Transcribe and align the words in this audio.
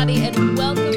everybody, 0.00 0.38
and 0.38 0.56
welcome 0.56 0.89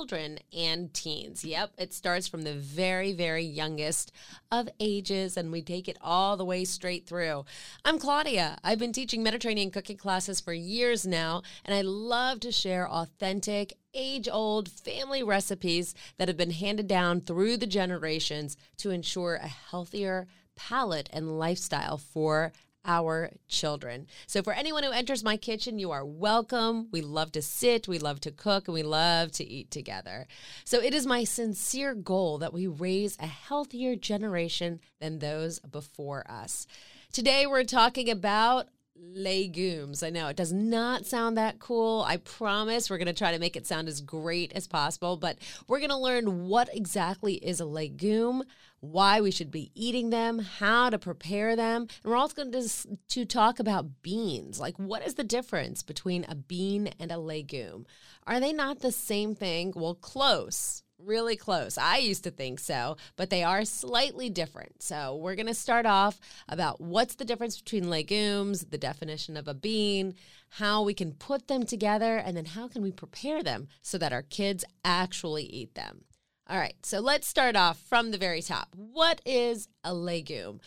children, 0.00 0.38
and 0.56 0.94
teens. 0.94 1.44
Yep, 1.44 1.72
it 1.76 1.92
starts 1.92 2.26
from 2.26 2.40
the 2.40 2.54
very, 2.54 3.12
very 3.12 3.44
youngest 3.44 4.10
of 4.50 4.66
ages, 4.80 5.36
and 5.36 5.52
we 5.52 5.60
take 5.60 5.88
it 5.88 5.98
all 6.00 6.38
the 6.38 6.44
way 6.44 6.64
straight 6.64 7.06
through. 7.06 7.44
I'm 7.84 7.98
Claudia. 7.98 8.56
I've 8.64 8.78
been 8.78 8.94
teaching 8.94 9.22
Mediterranean 9.22 9.70
cooking 9.70 9.98
classes 9.98 10.40
for 10.40 10.54
years 10.54 11.06
now, 11.06 11.42
and 11.66 11.74
I 11.74 11.82
love 11.82 12.40
to 12.40 12.50
share 12.50 12.88
authentic 12.88 13.74
age 13.92 14.26
old 14.26 14.70
family 14.70 15.22
recipes 15.22 15.94
that 16.16 16.28
have 16.28 16.36
been 16.38 16.52
handed 16.52 16.88
down 16.88 17.20
through 17.20 17.58
the 17.58 17.66
generations 17.66 18.56
to 18.78 18.88
ensure 18.88 19.34
a 19.34 19.48
healthier 19.48 20.28
palate 20.56 21.10
and 21.12 21.38
lifestyle 21.38 21.98
for 21.98 22.52
our 22.84 23.30
children. 23.48 24.06
So, 24.26 24.42
for 24.42 24.52
anyone 24.52 24.82
who 24.82 24.90
enters 24.90 25.22
my 25.22 25.36
kitchen, 25.36 25.78
you 25.78 25.90
are 25.90 26.04
welcome. 26.04 26.88
We 26.90 27.00
love 27.00 27.32
to 27.32 27.42
sit, 27.42 27.88
we 27.88 27.98
love 27.98 28.20
to 28.20 28.30
cook, 28.30 28.68
and 28.68 28.74
we 28.74 28.82
love 28.82 29.32
to 29.32 29.44
eat 29.44 29.70
together. 29.70 30.26
So, 30.64 30.80
it 30.80 30.94
is 30.94 31.06
my 31.06 31.24
sincere 31.24 31.94
goal 31.94 32.38
that 32.38 32.52
we 32.52 32.66
raise 32.66 33.16
a 33.18 33.26
healthier 33.26 33.96
generation 33.96 34.80
than 35.00 35.18
those 35.18 35.60
before 35.60 36.24
us. 36.30 36.66
Today, 37.12 37.46
we're 37.46 37.64
talking 37.64 38.08
about 38.08 38.68
legumes. 38.96 40.02
I 40.02 40.10
know 40.10 40.28
it 40.28 40.36
does 40.36 40.52
not 40.52 41.06
sound 41.06 41.36
that 41.36 41.58
cool. 41.58 42.04
I 42.06 42.18
promise 42.18 42.88
we're 42.88 42.98
going 42.98 43.06
to 43.06 43.12
try 43.12 43.32
to 43.32 43.38
make 43.38 43.56
it 43.56 43.66
sound 43.66 43.88
as 43.88 44.00
great 44.00 44.52
as 44.52 44.66
possible, 44.66 45.16
but 45.16 45.38
we're 45.68 45.78
going 45.78 45.90
to 45.90 45.96
learn 45.96 46.46
what 46.48 46.68
exactly 46.72 47.34
is 47.34 47.60
a 47.60 47.64
legume, 47.64 48.44
why 48.80 49.20
we 49.20 49.30
should 49.30 49.50
be 49.50 49.70
eating 49.74 50.10
them, 50.10 50.38
how 50.38 50.90
to 50.90 50.98
prepare 50.98 51.56
them, 51.56 51.82
and 51.82 52.10
we're 52.10 52.16
also 52.16 52.44
going 52.44 52.52
to, 52.52 52.98
to 53.08 53.24
talk 53.24 53.58
about 53.58 54.02
beans. 54.02 54.60
Like, 54.60 54.78
what 54.78 55.06
is 55.06 55.14
the 55.14 55.24
difference 55.24 55.82
between 55.82 56.24
a 56.28 56.34
bean 56.34 56.90
and 56.98 57.10
a 57.10 57.18
legume? 57.18 57.86
Are 58.26 58.40
they 58.40 58.52
not 58.52 58.80
the 58.80 58.92
same 58.92 59.34
thing? 59.34 59.72
Well, 59.74 59.94
close 59.94 60.82
really 61.04 61.36
close. 61.36 61.78
I 61.78 61.98
used 61.98 62.24
to 62.24 62.30
think 62.30 62.60
so, 62.60 62.96
but 63.16 63.30
they 63.30 63.42
are 63.42 63.64
slightly 63.64 64.30
different. 64.30 64.82
So, 64.82 65.16
we're 65.16 65.34
going 65.34 65.46
to 65.46 65.54
start 65.54 65.86
off 65.86 66.20
about 66.48 66.80
what's 66.80 67.14
the 67.14 67.24
difference 67.24 67.60
between 67.60 67.90
legumes, 67.90 68.66
the 68.66 68.78
definition 68.78 69.36
of 69.36 69.48
a 69.48 69.54
bean, 69.54 70.14
how 70.50 70.82
we 70.82 70.94
can 70.94 71.12
put 71.12 71.48
them 71.48 71.64
together, 71.64 72.16
and 72.16 72.36
then 72.36 72.44
how 72.44 72.68
can 72.68 72.82
we 72.82 72.92
prepare 72.92 73.42
them 73.42 73.68
so 73.82 73.98
that 73.98 74.12
our 74.12 74.22
kids 74.22 74.64
actually 74.84 75.44
eat 75.44 75.74
them. 75.74 76.04
All 76.48 76.58
right, 76.58 76.74
so 76.82 76.98
let's 76.98 77.28
start 77.28 77.54
off 77.54 77.78
from 77.78 78.10
the 78.10 78.18
very 78.18 78.42
top. 78.42 78.74
What 78.74 79.20
is 79.24 79.68
a 79.84 79.94
legume? 79.94 80.60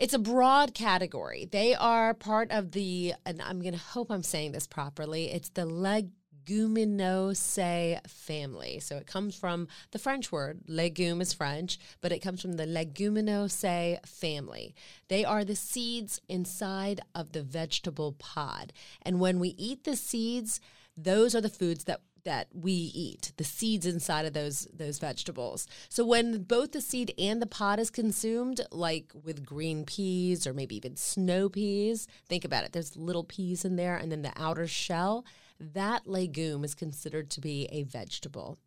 It's 0.00 0.12
a 0.12 0.18
broad 0.18 0.74
category. 0.74 1.48
They 1.50 1.72
are 1.72 2.14
part 2.14 2.50
of 2.50 2.72
the, 2.72 3.14
and 3.24 3.40
I'm 3.40 3.60
going 3.60 3.74
to 3.74 3.78
hope 3.78 4.10
I'm 4.10 4.24
saying 4.24 4.50
this 4.50 4.66
properly, 4.66 5.30
it's 5.30 5.50
the 5.50 5.66
leg 5.66 6.10
Leguminosae 6.44 8.06
family. 8.08 8.80
So 8.80 8.96
it 8.96 9.06
comes 9.06 9.34
from 9.36 9.68
the 9.90 9.98
French 9.98 10.30
word, 10.32 10.60
legume 10.66 11.20
is 11.20 11.32
French, 11.32 11.78
but 12.00 12.12
it 12.12 12.20
comes 12.20 12.40
from 12.40 12.54
the 12.54 12.66
Leguminosae 12.66 14.06
family. 14.06 14.74
They 15.08 15.24
are 15.24 15.44
the 15.44 15.56
seeds 15.56 16.20
inside 16.28 17.00
of 17.14 17.32
the 17.32 17.42
vegetable 17.42 18.12
pod. 18.12 18.72
And 19.02 19.20
when 19.20 19.38
we 19.38 19.50
eat 19.58 19.84
the 19.84 19.96
seeds, 19.96 20.60
those 20.96 21.34
are 21.34 21.40
the 21.40 21.48
foods 21.48 21.84
that 21.84 22.00
that 22.24 22.48
we 22.54 22.72
eat, 22.72 23.32
the 23.36 23.44
seeds 23.44 23.84
inside 23.84 24.24
of 24.24 24.32
those 24.32 24.66
those 24.72 24.98
vegetables. 24.98 25.66
So 25.90 26.06
when 26.06 26.44
both 26.44 26.72
the 26.72 26.80
seed 26.80 27.12
and 27.18 27.42
the 27.42 27.46
pod 27.46 27.78
is 27.78 27.90
consumed, 27.90 28.62
like 28.70 29.12
with 29.22 29.44
green 29.44 29.84
peas 29.84 30.46
or 30.46 30.54
maybe 30.54 30.74
even 30.76 30.96
snow 30.96 31.50
peas, 31.50 32.08
think 32.26 32.46
about 32.46 32.64
it. 32.64 32.72
There's 32.72 32.96
little 32.96 33.24
peas 33.24 33.64
in 33.66 33.76
there 33.76 33.96
and 33.96 34.10
then 34.10 34.22
the 34.22 34.32
outer 34.36 34.66
shell 34.66 35.26
that 35.58 36.06
legume 36.06 36.64
is 36.64 36.74
considered 36.74 37.30
to 37.30 37.40
be 37.40 37.66
a 37.70 37.82
vegetable. 37.84 38.58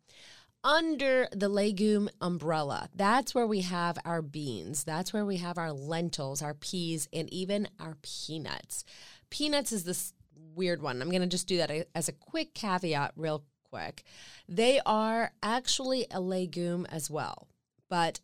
Under 0.64 1.28
the 1.30 1.48
legume 1.48 2.08
umbrella, 2.20 2.88
that's 2.94 3.34
where 3.34 3.46
we 3.46 3.60
have 3.60 3.98
our 4.04 4.22
beans, 4.22 4.82
that's 4.84 5.12
where 5.12 5.24
we 5.24 5.36
have 5.36 5.56
our 5.56 5.72
lentils, 5.72 6.42
our 6.42 6.54
peas, 6.54 7.08
and 7.12 7.32
even 7.32 7.68
our 7.78 7.96
peanuts. 8.02 8.84
Peanuts 9.30 9.70
is 9.70 9.84
this 9.84 10.12
weird 10.54 10.82
one. 10.82 11.00
I'm 11.00 11.10
going 11.10 11.22
to 11.22 11.28
just 11.28 11.46
do 11.46 11.58
that 11.58 11.88
as 11.94 12.08
a 12.08 12.12
quick 12.12 12.54
caveat, 12.54 13.12
real 13.16 13.44
quick. 13.70 14.02
They 14.48 14.80
are 14.84 15.32
actually 15.42 16.06
a 16.10 16.20
legume 16.20 16.86
as 16.90 17.08
well, 17.10 17.48
but 17.88 18.20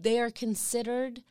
they 0.00 0.18
are 0.18 0.30
considered 0.30 1.22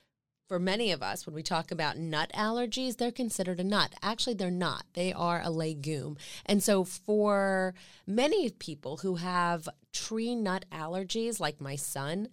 for 0.47 0.59
many 0.59 0.91
of 0.91 1.03
us, 1.03 1.25
when 1.25 1.35
we 1.35 1.43
talk 1.43 1.71
about 1.71 1.97
nut 1.97 2.31
allergies, 2.33 2.97
they're 2.97 3.11
considered 3.11 3.59
a 3.59 3.63
nut. 3.63 3.93
Actually, 4.01 4.35
they're 4.35 4.49
not. 4.49 4.85
They 4.93 5.11
are 5.11 5.41
a 5.43 5.49
legume. 5.49 6.17
And 6.45 6.63
so, 6.63 6.83
for 6.83 7.73
many 8.05 8.49
people 8.49 8.97
who 8.97 9.15
have 9.15 9.67
tree 9.91 10.35
nut 10.35 10.65
allergies, 10.71 11.39
like 11.39 11.59
my 11.59 11.75
son, 11.75 12.29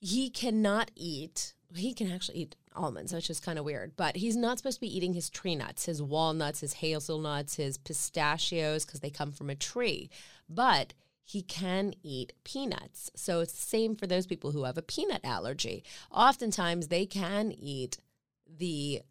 he 0.00 0.30
cannot 0.30 0.90
eat, 0.96 1.54
he 1.74 1.92
can 1.92 2.10
actually 2.10 2.38
eat 2.38 2.56
almonds, 2.74 3.12
which 3.12 3.30
is 3.30 3.40
kind 3.40 3.58
of 3.58 3.64
weird, 3.64 3.92
but 3.96 4.16
he's 4.16 4.36
not 4.36 4.58
supposed 4.58 4.76
to 4.76 4.80
be 4.80 4.96
eating 4.96 5.14
his 5.14 5.30
tree 5.30 5.54
nuts, 5.54 5.86
his 5.86 6.02
walnuts, 6.02 6.60
his 6.60 6.74
hazelnuts, 6.74 7.56
his 7.56 7.78
pistachios, 7.78 8.84
because 8.84 9.00
they 9.00 9.10
come 9.10 9.32
from 9.32 9.50
a 9.50 9.54
tree. 9.54 10.10
But 10.48 10.94
he 11.24 11.42
can 11.42 11.94
eat 12.02 12.34
peanuts. 12.44 13.10
So 13.16 13.40
it's 13.40 13.52
the 13.52 13.66
same 13.66 13.96
for 13.96 14.06
those 14.06 14.26
people 14.26 14.52
who 14.52 14.64
have 14.64 14.78
a 14.78 14.82
peanut 14.82 15.24
allergy. 15.24 15.82
Oftentimes 16.12 16.88
they 16.88 17.06
can 17.06 17.50
eat 17.50 17.98
the 18.46 19.02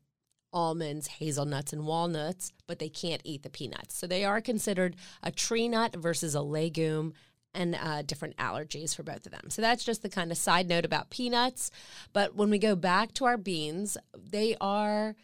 almonds, 0.54 1.08
hazelnuts, 1.08 1.74
and 1.74 1.88
walnuts, 1.88 2.52
but 2.68 2.78
they 2.78 2.90
can't 2.90 3.22
eat 3.26 3.42
the 3.42 3.50
peanuts. 3.50 3.98
So 3.98 4.06
they 4.06 4.24
are 4.24 4.40
considered 4.40 4.96
a 5.24 5.32
tree 5.32 5.68
nut 5.68 5.96
versus 5.96 6.36
a 6.36 6.42
legume 6.42 7.14
and 7.56 7.76
uh, 7.76 8.04
different 8.04 8.38
allergies 8.38 8.96
for 8.96 9.04
both 9.04 9.26
of 9.26 9.32
them. 9.32 9.50
So 9.50 9.62
that's 9.62 9.84
just 9.84 10.02
the 10.04 10.10
kind 10.10 10.32
of 10.32 10.38
side 10.38 10.68
note 10.68 10.86
about 10.86 11.10
peanuts. 11.10 11.72
But 12.12 12.36
when 12.36 12.50
we 12.50 12.60
go 12.60 12.76
back 12.76 13.14
to 13.16 13.26
our 13.26 13.38
beans, 13.38 13.98
they 14.16 14.56
are 14.62 15.16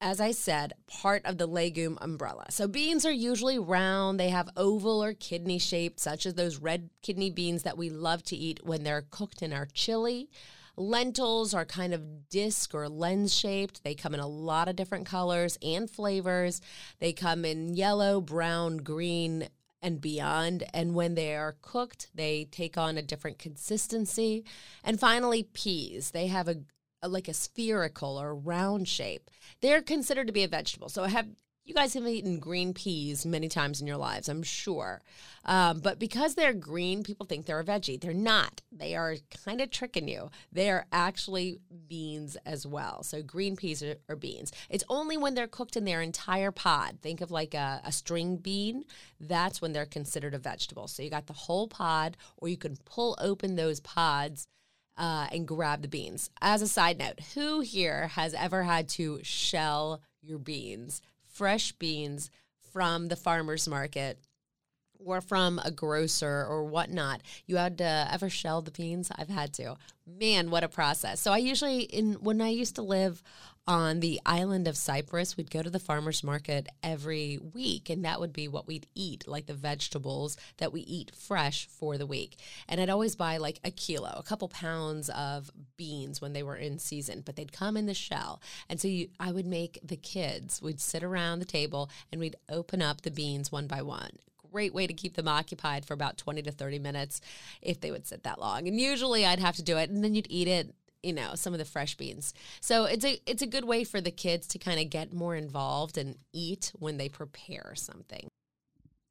as 0.00 0.20
I 0.20 0.30
said, 0.30 0.74
part 0.86 1.24
of 1.24 1.38
the 1.38 1.46
legume 1.46 1.98
umbrella. 2.00 2.46
So 2.50 2.68
beans 2.68 3.06
are 3.06 3.12
usually 3.12 3.58
round, 3.58 4.20
they 4.20 4.28
have 4.28 4.48
oval 4.56 5.02
or 5.02 5.14
kidney 5.14 5.58
shaped, 5.58 6.00
such 6.00 6.26
as 6.26 6.34
those 6.34 6.58
red 6.58 6.90
kidney 7.02 7.30
beans 7.30 7.62
that 7.62 7.78
we 7.78 7.88
love 7.88 8.22
to 8.24 8.36
eat 8.36 8.60
when 8.62 8.84
they're 8.84 9.06
cooked 9.10 9.42
in 9.42 9.52
our 9.52 9.66
chili. 9.66 10.28
Lentils 10.76 11.54
are 11.54 11.64
kind 11.64 11.94
of 11.94 12.28
disc 12.28 12.74
or 12.74 12.88
lens 12.88 13.34
shaped. 13.34 13.82
They 13.82 13.94
come 13.94 14.12
in 14.12 14.20
a 14.20 14.28
lot 14.28 14.68
of 14.68 14.76
different 14.76 15.06
colors 15.06 15.56
and 15.62 15.90
flavors. 15.90 16.60
They 16.98 17.14
come 17.14 17.46
in 17.46 17.74
yellow, 17.74 18.20
brown, 18.20 18.78
green, 18.78 19.48
and 19.80 20.00
beyond. 20.00 20.64
And 20.74 20.94
when 20.94 21.14
they 21.14 21.34
are 21.34 21.56
cooked, 21.62 22.08
they 22.14 22.44
take 22.50 22.76
on 22.76 22.98
a 22.98 23.02
different 23.02 23.38
consistency. 23.38 24.44
And 24.84 25.00
finally, 25.00 25.44
peas. 25.44 26.10
They 26.10 26.26
have 26.26 26.48
a, 26.48 26.56
like 27.02 27.28
a 27.28 27.34
spherical 27.34 28.20
or 28.20 28.34
round 28.34 28.88
shape. 28.88 29.30
They're 29.60 29.82
considered 29.82 30.26
to 30.26 30.32
be 30.32 30.44
a 30.44 30.48
vegetable. 30.48 30.88
So 30.88 31.04
have 31.04 31.28
you 31.66 31.74
guys 31.74 31.94
have 31.94 32.06
eaten 32.06 32.38
green 32.38 32.72
peas 32.72 33.26
many 33.26 33.48
times 33.48 33.80
in 33.80 33.88
your 33.88 33.96
lives, 33.96 34.28
I'm 34.28 34.44
sure. 34.44 35.02
Um, 35.44 35.80
but 35.80 35.98
because 35.98 36.36
they're 36.36 36.54
green, 36.54 37.02
people 37.02 37.26
think 37.26 37.44
they're 37.44 37.58
a 37.58 37.64
veggie. 37.64 38.00
They're 38.00 38.14
not. 38.14 38.62
They 38.70 38.94
are 38.94 39.16
kind 39.44 39.60
of 39.60 39.70
tricking 39.70 40.06
you. 40.06 40.30
They 40.52 40.70
are 40.70 40.86
actually 40.92 41.58
beans 41.88 42.36
as 42.46 42.66
well. 42.66 43.02
So 43.02 43.20
green 43.20 43.56
peas 43.56 43.82
are, 43.82 43.96
are, 44.08 44.14
beans. 44.14 44.52
It's 44.70 44.84
only 44.88 45.16
when 45.16 45.34
they're 45.34 45.48
cooked 45.48 45.76
in 45.76 45.84
their 45.84 46.02
entire 46.02 46.52
pod. 46.52 46.98
Think 47.02 47.20
of 47.20 47.32
like 47.32 47.54
a, 47.54 47.80
a 47.84 47.90
string 47.90 48.36
bean. 48.36 48.84
That's 49.20 49.60
when 49.60 49.72
they're 49.72 49.86
considered 49.86 50.34
a 50.34 50.38
vegetable. 50.38 50.86
So 50.86 51.02
you 51.02 51.10
got 51.10 51.26
the 51.26 51.32
whole 51.32 51.66
pod, 51.66 52.16
or 52.36 52.48
you 52.48 52.56
can 52.56 52.76
pull 52.84 53.16
open 53.20 53.56
those 53.56 53.80
pods 53.80 54.46
uh, 54.96 55.26
and 55.32 55.46
grab 55.46 55.82
the 55.82 55.88
beans. 55.88 56.30
As 56.40 56.62
a 56.62 56.68
side 56.68 56.98
note, 56.98 57.20
who 57.34 57.60
here 57.60 58.08
has 58.08 58.34
ever 58.34 58.62
had 58.62 58.88
to 58.90 59.20
shell 59.22 60.00
your 60.22 60.38
beans, 60.38 61.00
fresh 61.28 61.72
beans 61.72 62.30
from 62.72 63.08
the 63.08 63.16
farmer's 63.16 63.68
market? 63.68 64.18
Or 64.98 65.20
from 65.20 65.60
a 65.62 65.70
grocer 65.70 66.46
or 66.48 66.64
whatnot. 66.64 67.20
You 67.44 67.58
had 67.58 67.76
to 67.78 68.08
ever 68.10 68.30
shell 68.30 68.62
the 68.62 68.70
beans? 68.70 69.10
I've 69.14 69.28
had 69.28 69.52
to. 69.54 69.76
Man, 70.06 70.50
what 70.50 70.64
a 70.64 70.68
process. 70.68 71.20
So 71.20 71.32
I 71.32 71.36
usually 71.36 71.80
in 71.80 72.14
when 72.14 72.40
I 72.40 72.48
used 72.48 72.76
to 72.76 72.82
live 72.82 73.22
on 73.68 74.00
the 74.00 74.20
island 74.24 74.68
of 74.68 74.76
Cyprus, 74.76 75.36
we'd 75.36 75.50
go 75.50 75.62
to 75.62 75.70
the 75.70 75.80
farmer's 75.80 76.22
market 76.22 76.68
every 76.82 77.38
week, 77.38 77.90
and 77.90 78.04
that 78.04 78.20
would 78.20 78.32
be 78.32 78.46
what 78.46 78.66
we'd 78.66 78.86
eat, 78.94 79.26
like 79.26 79.46
the 79.46 79.54
vegetables 79.54 80.36
that 80.58 80.72
we 80.72 80.82
eat 80.82 81.10
fresh 81.14 81.66
for 81.66 81.98
the 81.98 82.06
week. 82.06 82.38
And 82.68 82.80
I'd 82.80 82.90
always 82.90 83.16
buy 83.16 83.38
like 83.38 83.58
a 83.64 83.70
kilo, 83.70 84.14
a 84.16 84.22
couple 84.22 84.48
pounds 84.48 85.08
of 85.10 85.50
beans 85.76 86.20
when 86.20 86.32
they 86.32 86.44
were 86.44 86.56
in 86.56 86.78
season, 86.78 87.22
but 87.24 87.34
they'd 87.34 87.52
come 87.52 87.76
in 87.76 87.86
the 87.86 87.94
shell. 87.94 88.40
And 88.68 88.80
so 88.80 88.86
you, 88.86 89.08
I 89.18 89.32
would 89.32 89.46
make 89.46 89.80
the 89.82 89.96
kids, 89.96 90.62
we'd 90.62 90.80
sit 90.80 91.02
around 91.02 91.40
the 91.40 91.44
table 91.44 91.90
and 92.12 92.20
we'd 92.20 92.36
open 92.48 92.82
up 92.82 93.02
the 93.02 93.10
beans 93.10 93.50
one 93.50 93.66
by 93.66 93.82
one 93.82 94.10
great 94.52 94.72
way 94.72 94.86
to 94.86 94.94
keep 94.94 95.16
them 95.16 95.28
occupied 95.28 95.84
for 95.84 95.92
about 95.92 96.16
20 96.16 96.40
to 96.40 96.50
30 96.50 96.78
minutes 96.78 97.20
if 97.60 97.78
they 97.78 97.90
would 97.90 98.06
sit 98.06 98.22
that 98.22 98.40
long. 98.40 98.66
And 98.66 98.80
usually 98.80 99.26
I'd 99.26 99.38
have 99.38 99.56
to 99.56 99.62
do 99.62 99.76
it 99.76 99.90
and 99.90 100.02
then 100.02 100.14
you'd 100.14 100.28
eat 100.30 100.48
it 100.48 100.74
you 101.06 101.12
know 101.12 101.34
some 101.34 101.52
of 101.52 101.58
the 101.58 101.64
fresh 101.64 101.96
beans 101.96 102.34
so 102.60 102.84
it's 102.84 103.04
a 103.04 103.20
it's 103.26 103.42
a 103.42 103.46
good 103.46 103.64
way 103.64 103.84
for 103.84 104.00
the 104.00 104.10
kids 104.10 104.46
to 104.46 104.58
kind 104.58 104.80
of 104.80 104.90
get 104.90 105.12
more 105.12 105.36
involved 105.36 105.96
and 105.96 106.16
eat 106.32 106.72
when 106.78 106.96
they 106.96 107.08
prepare 107.08 107.72
something 107.74 108.28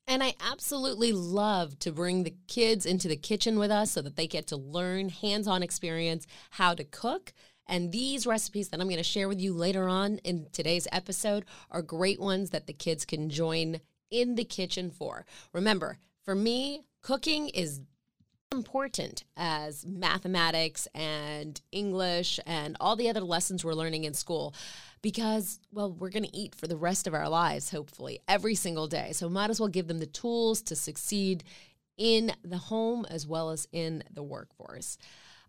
and 0.08 0.22
I 0.22 0.36
absolutely 0.40 1.12
love 1.14 1.80
to 1.80 1.92
bring 1.92 2.24
the 2.24 2.36
kids 2.48 2.86
into 2.86 3.08
the 3.08 3.16
kitchen 3.16 3.58
with 3.58 3.72
us 3.72 3.92
so 3.92 4.04
that 4.04 4.16
they 4.16 4.28
get 4.28 4.48
to 4.48 4.56
learn 4.56 5.10
hands 5.10 5.48
on 5.48 5.64
experience 5.64 6.28
how 6.52 6.76
to 6.76 6.84
cook. 6.84 7.34
And 7.68 7.92
these 7.92 8.28
recipes 8.28 8.70
that 8.70 8.80
I'm 8.80 8.88
going 8.88 8.98
to 8.98 9.04
share 9.04 9.28
with 9.28 9.42
you 9.42 9.52
later 9.52 9.90
on 9.90 10.20
in 10.20 10.46
today's 10.52 10.88
episode 10.92 11.46
are 11.72 11.82
great 11.82 12.20
ones 12.20 12.52
that 12.52 12.68
the 12.68 12.74
kids 12.74 13.04
can 13.04 13.32
join 13.32 13.82
in 14.12 14.36
the 14.36 14.46
kitchen 14.46 14.92
for. 14.92 15.26
Remember, 15.54 15.98
for 16.24 16.36
me, 16.36 16.84
cooking 17.02 17.50
is 17.50 17.82
important 18.56 19.24
as 19.38 19.86
mathematics 19.86 20.88
and 20.96 21.62
English 21.72 22.40
and 22.46 22.76
all 22.80 22.96
the 22.96 23.10
other 23.10 23.22
lessons 23.22 23.64
we're 23.64 23.74
learning 23.74 24.06
in 24.06 24.14
school 24.14 24.56
because, 25.02 25.60
well, 25.72 25.92
we're 25.92 26.10
going 26.10 26.24
to 26.24 26.36
eat 26.36 26.56
for 26.56 26.68
the 26.68 26.78
rest 26.78 27.06
of 27.06 27.14
our 27.14 27.30
lives, 27.30 27.70
hopefully, 27.70 28.20
every 28.28 28.56
single 28.56 28.88
day. 28.88 29.12
So, 29.12 29.30
might 29.30 29.52
as 29.52 29.60
well 29.60 29.70
give 29.70 29.88
them 29.88 30.00
the 30.00 30.08
tools 30.08 30.62
to 30.64 30.76
succeed 30.76 31.44
in 31.98 32.32
the 32.44 32.58
home 32.58 33.06
as 33.10 33.28
well 33.28 33.52
as 33.52 33.68
in 33.72 34.04
the 34.12 34.24
workforce. 34.24 34.98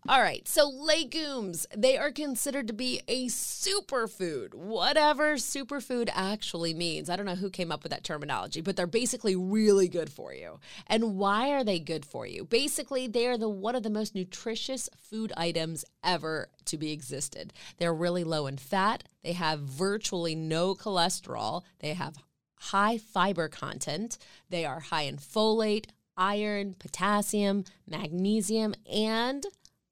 All 0.09 0.21
right, 0.21 0.47
so 0.47 0.69
legumes, 0.69 1.67
they 1.75 1.97
are 1.97 2.11
considered 2.11 2.67
to 2.67 2.73
be 2.73 3.01
a 3.09 3.25
superfood, 3.25 4.53
whatever 4.53 5.33
superfood 5.33 6.07
actually 6.13 6.73
means. 6.73 7.09
I 7.09 7.17
don't 7.17 7.25
know 7.25 7.35
who 7.35 7.49
came 7.49 7.73
up 7.73 7.83
with 7.83 7.91
that 7.91 8.05
terminology, 8.05 8.61
but 8.61 8.77
they're 8.77 8.87
basically 8.87 9.35
really 9.35 9.89
good 9.89 10.09
for 10.09 10.33
you. 10.33 10.61
And 10.87 11.17
why 11.17 11.49
are 11.49 11.65
they 11.65 11.79
good 11.79 12.05
for 12.05 12.25
you? 12.25 12.45
Basically, 12.45 13.07
they 13.07 13.27
are 13.27 13.37
the 13.37 13.49
one 13.49 13.75
of 13.75 13.83
the 13.83 13.89
most 13.89 14.15
nutritious 14.15 14.89
food 14.95 15.33
items 15.35 15.83
ever 16.05 16.47
to 16.63 16.77
be 16.77 16.93
existed. 16.93 17.51
They're 17.75 17.93
really 17.93 18.23
low 18.23 18.47
in 18.47 18.55
fat, 18.55 19.03
they 19.23 19.33
have 19.33 19.59
virtually 19.59 20.35
no 20.35 20.73
cholesterol, 20.73 21.63
they 21.79 21.93
have 21.95 22.15
high 22.55 22.97
fiber 22.97 23.49
content, 23.49 24.17
they 24.49 24.63
are 24.63 24.79
high 24.79 25.01
in 25.01 25.17
folate, 25.17 25.87
iron, 26.17 26.75
potassium, 26.79 27.63
magnesium, 27.87 28.73
and 28.91 29.45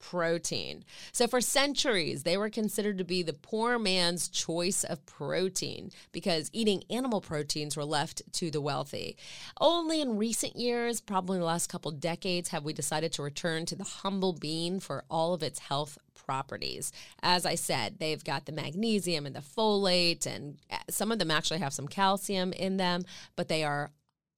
protein. 0.10 0.84
So, 1.12 1.26
for 1.26 1.42
centuries, 1.42 2.24
they 2.24 2.38
were 2.38 2.50
considered 2.50 3.00
to 3.00 3.04
be 3.04 3.24
the 3.24 3.34
poor 3.34 3.80
man's 3.80 4.28
choice 4.28 4.84
of 4.84 5.06
protein 5.06 5.92
because 6.12 6.52
eating 6.54 6.84
animal 6.90 7.22
proteins 7.22 7.76
were 7.76 7.86
left 7.86 8.22
to 8.34 8.52
the 8.52 8.62
wealthy. 8.62 9.18
Only 9.60 10.02
in 10.02 10.18
recent 10.18 10.58
years, 10.58 11.02
probably 11.02 11.40
the 11.40 11.46
last 11.46 11.70
couple 11.70 11.92
decades, 11.92 12.50
have 12.50 12.64
we 12.64 12.72
decided 12.72 13.14
to 13.14 13.24
return 13.24 13.66
to 13.66 13.76
the 13.76 13.84
humble 13.84 14.34
bean 14.34 14.80
for 14.80 15.04
all 15.10 15.34
of 15.34 15.42
its 15.42 15.60
health 15.60 15.98
properties. 16.14 16.92
As 17.24 17.46
I 17.46 17.56
said, 17.56 17.96
they've 18.00 18.24
got 18.24 18.46
the 18.46 18.52
magnesium 18.52 19.26
and 19.26 19.36
the 19.36 19.42
folate, 19.42 20.28
and 20.28 20.58
eh, 20.70 20.78
some 20.90 21.12
of 21.12 21.20
them 21.20 21.32
actually 21.32 21.60
have 21.60 21.74
some 21.74 21.88
calcium 21.88 22.54
in 22.54 22.78
them, 22.78 23.06
but 23.36 23.48
they 23.48 23.64
are 23.64 23.92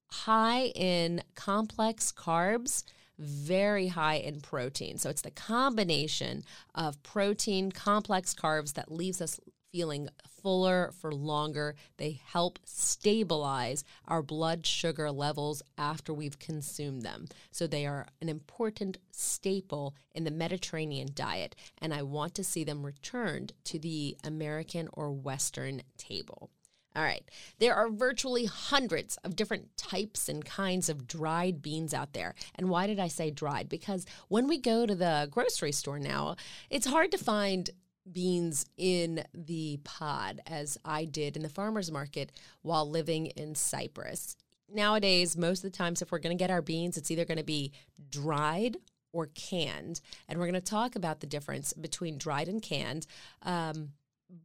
high 0.09 0.67
in 0.75 1.21
complex 1.35 2.13
carbs 2.13 2.83
very 3.19 3.87
high 3.87 4.15
in 4.15 4.41
protein. 4.41 4.97
So 4.97 5.09
it's 5.09 5.21
the 5.21 5.31
combination 5.31 6.43
of 6.75 7.01
protein, 7.03 7.71
complex 7.71 8.33
carbs 8.33 8.73
that 8.73 8.91
leaves 8.91 9.21
us 9.21 9.39
feeling 9.71 10.07
fuller 10.41 10.91
for 10.99 11.11
longer. 11.11 11.75
They 11.97 12.21
help 12.25 12.59
stabilize 12.63 13.83
our 14.07 14.21
blood 14.21 14.65
sugar 14.65 15.11
levels 15.11 15.61
after 15.77 16.13
we've 16.13 16.39
consumed 16.39 17.01
them. 17.01 17.27
So 17.51 17.67
they 17.67 17.85
are 17.85 18.07
an 18.21 18.29
important 18.29 18.97
staple 19.11 19.95
in 20.13 20.23
the 20.23 20.31
Mediterranean 20.31 21.09
diet, 21.13 21.55
and 21.79 21.93
I 21.93 22.03
want 22.03 22.33
to 22.35 22.43
see 22.43 22.63
them 22.63 22.85
returned 22.85 23.53
to 23.65 23.77
the 23.77 24.17
American 24.23 24.87
or 24.93 25.11
Western 25.11 25.81
table. 25.97 26.49
All 26.97 27.03
right. 27.03 27.23
There 27.59 27.75
are 27.75 27.89
virtually 27.89 28.45
hundreds 28.45 29.17
of 29.17 29.35
different 29.35 29.77
types 29.77 30.27
and 30.27 30.43
kinds 30.43 30.89
of 30.89 31.07
dried 31.07 31.61
beans 31.61 31.93
out 31.93 32.13
there. 32.13 32.33
And 32.55 32.69
why 32.69 32.87
did 32.87 32.99
I 32.99 33.07
say 33.07 33.29
dried? 33.29 33.69
Because 33.69 34.07
when 34.29 34.47
we 34.47 34.57
go 34.57 34.87
to 34.87 34.95
the 34.95 35.27
grocery 35.29 35.71
store 35.71 35.99
now, 35.99 36.37
it's 36.71 36.87
hard 36.87 37.11
to 37.11 37.19
find 37.19 37.69
beans 38.11 38.65
in 38.77 39.23
the 39.31 39.79
pod 39.83 40.41
as 40.47 40.77
I 40.83 41.05
did 41.05 41.35
in 41.35 41.43
the 41.43 41.49
farmer's 41.49 41.91
market 41.91 42.31
while 42.63 42.89
living 42.89 43.27
in 43.27 43.53
Cyprus. 43.53 44.35
Nowadays, 44.67 45.37
most 45.37 45.63
of 45.63 45.71
the 45.71 45.77
times, 45.77 46.01
if 46.01 46.11
we're 46.11 46.17
going 46.17 46.35
to 46.35 46.41
get 46.41 46.49
our 46.49 46.63
beans, 46.63 46.97
it's 46.97 47.11
either 47.11 47.25
going 47.25 47.37
to 47.37 47.43
be 47.43 47.73
dried 48.09 48.77
or 49.13 49.27
canned. 49.27 50.01
And 50.27 50.39
we're 50.39 50.45
going 50.45 50.55
to 50.55 50.61
talk 50.61 50.95
about 50.95 51.19
the 51.19 51.27
difference 51.27 51.73
between 51.73 52.17
dried 52.17 52.47
and 52.47 52.61
canned. 52.61 53.05
Um, 53.43 53.89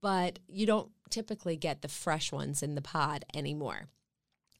but 0.00 0.38
you 0.48 0.66
don't 0.66 0.90
typically 1.10 1.56
get 1.56 1.82
the 1.82 1.88
fresh 1.88 2.32
ones 2.32 2.62
in 2.62 2.74
the 2.74 2.82
pod 2.82 3.24
anymore. 3.34 3.88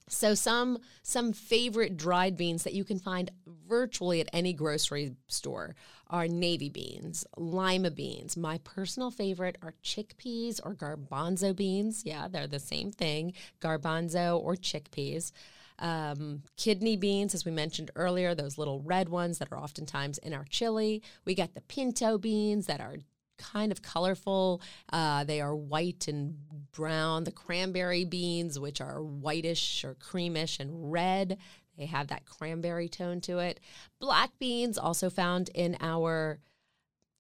So 0.08 0.34
some 0.34 0.78
some 1.02 1.32
favorite 1.32 1.96
dried 1.96 2.36
beans 2.36 2.64
that 2.64 2.74
you 2.74 2.84
can 2.84 2.98
find 2.98 3.30
virtually 3.46 4.20
at 4.20 4.28
any 4.32 4.52
grocery 4.52 5.14
store 5.28 5.74
are 6.08 6.28
navy 6.28 6.68
beans, 6.68 7.24
lima 7.36 7.90
beans. 7.90 8.36
My 8.36 8.58
personal 8.58 9.10
favorite 9.10 9.56
are 9.62 9.74
chickpeas 9.82 10.60
or 10.62 10.74
garbanzo 10.74 11.54
beans. 11.56 12.02
Yeah, 12.04 12.28
they're 12.28 12.46
the 12.46 12.58
same 12.58 12.92
thing, 12.92 13.32
garbanzo 13.60 14.38
or 14.38 14.54
chickpeas. 14.54 15.32
Um, 15.78 16.42
kidney 16.56 16.96
beans, 16.96 17.34
as 17.34 17.44
we 17.44 17.50
mentioned 17.50 17.90
earlier, 17.96 18.34
those 18.34 18.58
little 18.58 18.80
red 18.80 19.08
ones 19.08 19.38
that 19.38 19.50
are 19.50 19.58
oftentimes 19.58 20.18
in 20.18 20.34
our 20.34 20.44
chili. 20.44 21.02
We 21.24 21.34
got 21.34 21.54
the 21.54 21.62
pinto 21.62 22.18
beans 22.18 22.66
that 22.66 22.80
are 22.80 22.98
kind 23.42 23.72
of 23.72 23.82
colorful. 23.82 24.62
Uh, 24.92 25.24
they 25.24 25.40
are 25.40 25.54
white 25.54 26.08
and 26.08 26.36
brown. 26.72 27.24
The 27.24 27.32
cranberry 27.32 28.04
beans, 28.04 28.58
which 28.58 28.80
are 28.80 29.02
whitish 29.02 29.84
or 29.84 29.94
creamish 29.94 30.60
and 30.60 30.92
red, 30.92 31.38
they 31.76 31.86
have 31.86 32.08
that 32.08 32.26
cranberry 32.26 32.88
tone 32.88 33.20
to 33.22 33.38
it. 33.38 33.60
Black 33.98 34.30
beans, 34.38 34.78
also 34.78 35.10
found 35.10 35.48
in 35.54 35.76
our 35.80 36.38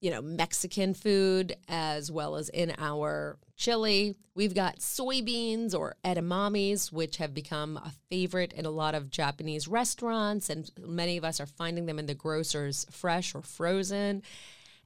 you 0.02 0.10
know, 0.10 0.20
Mexican 0.20 0.94
food 0.94 1.54
as 1.68 2.10
well 2.10 2.34
as 2.34 2.48
in 2.48 2.74
our 2.76 3.38
chili. 3.56 4.16
We've 4.34 4.52
got 4.52 4.80
soybeans 4.80 5.78
or 5.78 5.94
edamames, 6.04 6.90
which 6.90 7.18
have 7.18 7.32
become 7.32 7.76
a 7.76 7.92
favorite 8.10 8.52
in 8.52 8.66
a 8.66 8.70
lot 8.70 8.96
of 8.96 9.10
Japanese 9.10 9.68
restaurants, 9.68 10.50
and 10.50 10.68
many 10.76 11.16
of 11.16 11.24
us 11.24 11.40
are 11.40 11.46
finding 11.46 11.86
them 11.86 12.00
in 12.00 12.06
the 12.06 12.14
grocers 12.14 12.84
fresh 12.90 13.32
or 13.32 13.42
frozen. 13.42 14.24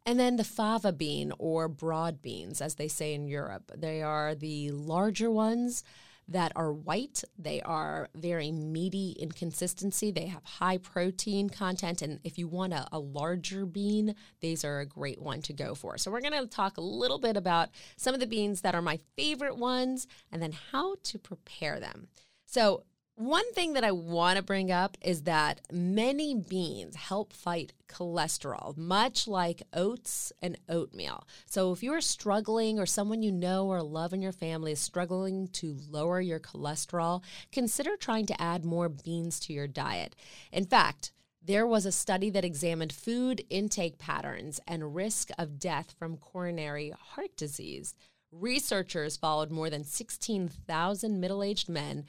And 0.06 0.20
then 0.20 0.36
the 0.36 0.44
fava 0.44 0.92
bean 0.92 1.32
or 1.36 1.66
broad 1.66 2.22
beans, 2.22 2.60
as 2.60 2.76
they 2.76 2.86
say 2.86 3.12
in 3.12 3.26
Europe. 3.26 3.72
They 3.76 4.02
are 4.02 4.36
the 4.36 4.70
larger 4.70 5.28
ones 5.28 5.82
that 6.28 6.52
are 6.54 6.72
white. 6.72 7.24
They 7.36 7.60
are 7.62 8.08
very 8.14 8.52
meaty 8.52 9.10
in 9.18 9.32
consistency. 9.32 10.12
They 10.12 10.26
have 10.26 10.44
high 10.44 10.78
protein 10.78 11.50
content. 11.50 12.02
And 12.02 12.20
if 12.22 12.38
you 12.38 12.46
want 12.46 12.72
a, 12.72 12.86
a 12.92 13.00
larger 13.00 13.66
bean, 13.66 14.14
these 14.40 14.64
are 14.64 14.78
a 14.78 14.86
great 14.86 15.20
one 15.20 15.42
to 15.42 15.52
go 15.52 15.74
for. 15.74 15.98
So, 15.98 16.10
we're 16.10 16.20
going 16.20 16.40
to 16.40 16.46
talk 16.46 16.76
a 16.76 16.82
little 16.82 17.18
bit 17.18 17.36
about 17.36 17.70
some 17.96 18.14
of 18.14 18.20
the 18.20 18.26
beans 18.26 18.60
that 18.60 18.74
are 18.74 18.82
my 18.82 19.00
favorite 19.16 19.56
ones 19.56 20.06
and 20.30 20.40
then 20.40 20.52
how 20.72 20.96
to 21.04 21.18
prepare 21.18 21.80
them. 21.80 22.08
So, 22.44 22.84
one 23.16 23.50
thing 23.54 23.72
that 23.72 23.82
I 23.82 23.92
want 23.92 24.36
to 24.36 24.42
bring 24.42 24.70
up 24.70 24.98
is 25.00 25.22
that 25.22 25.62
many 25.72 26.34
beans 26.34 26.96
help 26.96 27.32
fight 27.32 27.72
cholesterol, 27.88 28.76
much 28.76 29.26
like 29.26 29.62
oats 29.72 30.34
and 30.42 30.58
oatmeal. 30.68 31.26
So, 31.46 31.72
if 31.72 31.82
you're 31.82 32.02
struggling 32.02 32.78
or 32.78 32.84
someone 32.84 33.22
you 33.22 33.32
know 33.32 33.68
or 33.68 33.82
love 33.82 34.12
in 34.12 34.20
your 34.20 34.32
family 34.32 34.72
is 34.72 34.80
struggling 34.80 35.48
to 35.54 35.78
lower 35.88 36.20
your 36.20 36.38
cholesterol, 36.38 37.22
consider 37.50 37.96
trying 37.96 38.26
to 38.26 38.40
add 38.40 38.66
more 38.66 38.90
beans 38.90 39.40
to 39.40 39.54
your 39.54 39.66
diet. 39.66 40.14
In 40.52 40.66
fact, 40.66 41.10
there 41.42 41.66
was 41.66 41.86
a 41.86 41.92
study 41.92 42.28
that 42.30 42.44
examined 42.44 42.92
food 42.92 43.42
intake 43.48 43.96
patterns 43.96 44.60
and 44.68 44.94
risk 44.94 45.30
of 45.38 45.58
death 45.58 45.94
from 45.98 46.18
coronary 46.18 46.92
heart 46.98 47.34
disease. 47.34 47.94
Researchers 48.30 49.16
followed 49.16 49.50
more 49.50 49.70
than 49.70 49.84
16,000 49.84 51.18
middle 51.18 51.42
aged 51.42 51.70
men 51.70 52.04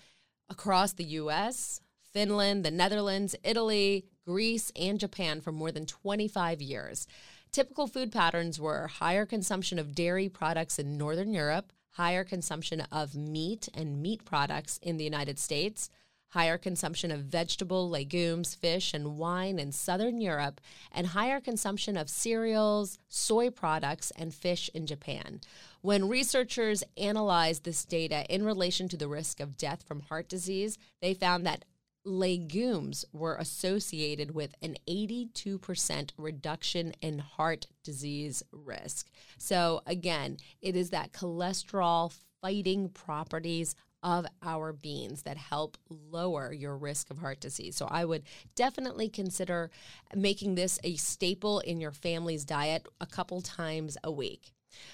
across 0.50 0.94
the 0.94 1.04
US, 1.04 1.82
Finland, 2.14 2.64
the 2.64 2.72
Netherlands, 2.72 3.36
Italy, 3.44 4.06
Greece, 4.26 4.72
and 4.76 5.00
Japan 5.00 5.42
for 5.42 5.52
more 5.52 5.72
than 5.72 5.86
25 5.86 6.62
years. 6.62 7.08
Typical 7.52 7.88
food 7.88 8.12
patterns 8.12 8.60
were 8.60 8.88
higher 8.88 9.26
consumption 9.26 9.80
of 9.80 9.96
dairy 9.96 10.30
products 10.30 10.80
in 10.80 10.98
Northern 10.98 11.34
Europe, 11.34 11.72
higher 11.92 12.24
consumption 12.24 12.82
of 12.92 13.16
meat 13.16 13.70
and 13.74 14.02
meat 14.02 14.26
products 14.26 14.80
in 14.82 14.98
the 14.98 15.04
United 15.04 15.40
States, 15.40 15.90
higher 16.30 16.58
consumption 16.58 17.12
of 17.12 17.22
vegetable, 17.22 17.90
legumes, 17.90 18.54
fish, 18.54 18.94
and 18.94 19.18
wine 19.18 19.60
in 19.60 19.72
Southern 19.72 20.20
Europe, 20.20 20.60
and 20.92 21.08
higher 21.08 21.40
consumption 21.40 21.98
of 21.98 22.10
cereals, 22.10 23.00
soy 23.08 23.50
products, 23.50 24.12
and 24.18 24.34
fish 24.34 24.70
in 24.74 24.86
Japan. 24.86 25.42
When 25.82 26.10
researchers 26.10 26.84
analyzed 26.98 27.64
this 27.64 27.86
data 27.86 28.26
in 28.30 28.44
relation 28.44 28.90
to 28.90 28.98
the 28.98 29.08
risk 29.08 29.40
of 29.40 29.58
death 29.58 29.84
from 29.84 30.02
heart 30.02 30.28
disease, 30.28 30.78
they 31.02 31.14
found 31.14 31.46
that 31.46 31.66
legumes 32.04 33.06
were 33.12 33.36
associated 33.36 34.32
with 34.32 34.56
an 34.62 34.78
82% 34.88 36.12
reduction 36.18 36.94
in 37.02 37.20
heart 37.20 37.68
disease 37.84 38.44
risk. 38.52 39.10
So, 39.38 39.82
again, 39.86 40.38
it 40.62 40.76
is 40.76 40.90
that 40.92 41.12
cholesterol 41.12 42.14
fighting 42.42 42.90
properties 42.90 43.76
of 44.08 44.26
our 44.42 44.72
beans 44.72 45.24
that 45.24 45.36
help 45.36 45.78
lower 45.90 46.54
your 46.54 46.78
risk 46.78 47.12
of 47.12 47.18
heart 47.18 47.42
disease. 47.42 47.76
So 47.76 47.88
I 47.92 48.06
would 48.06 48.24
definitely 48.56 49.10
consider 49.10 49.70
making 50.16 50.56
this 50.56 50.80
a 50.82 50.96
staple 50.96 51.60
in 51.60 51.82
your 51.82 51.92
family's 51.92 52.46
diet 52.46 52.88
a 53.02 53.06
couple 53.06 53.42
times 53.42 53.98
a 54.06 54.10
week. 54.10 54.54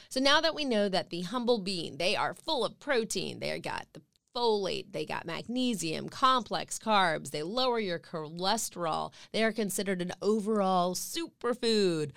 So 0.10 0.20
now 0.20 0.41
that 0.41 0.55
we 0.55 0.65
know 0.65 0.89
that 0.89 1.12
the 1.12 1.22
humble 1.22 1.60
bean, 1.60 1.98
they 1.98 2.15
are 2.15 2.34
full 2.34 2.65
of 2.65 2.79
protein, 2.79 3.39
they 3.39 3.60
got 3.60 3.86
the 3.93 4.01
folate, 4.36 4.93
they 4.93 5.05
got 5.05 5.27
magnesium, 5.27 6.10
complex 6.10 6.79
carbs, 6.79 7.29
they 7.29 7.43
lower 7.43 7.79
your 7.79 8.00
cholesterol, 8.00 9.13
they 9.32 9.43
are 9.43 9.51
considered 9.51 10.01
an 10.01 10.13
overall 10.24 10.96
superfood. 10.96 12.13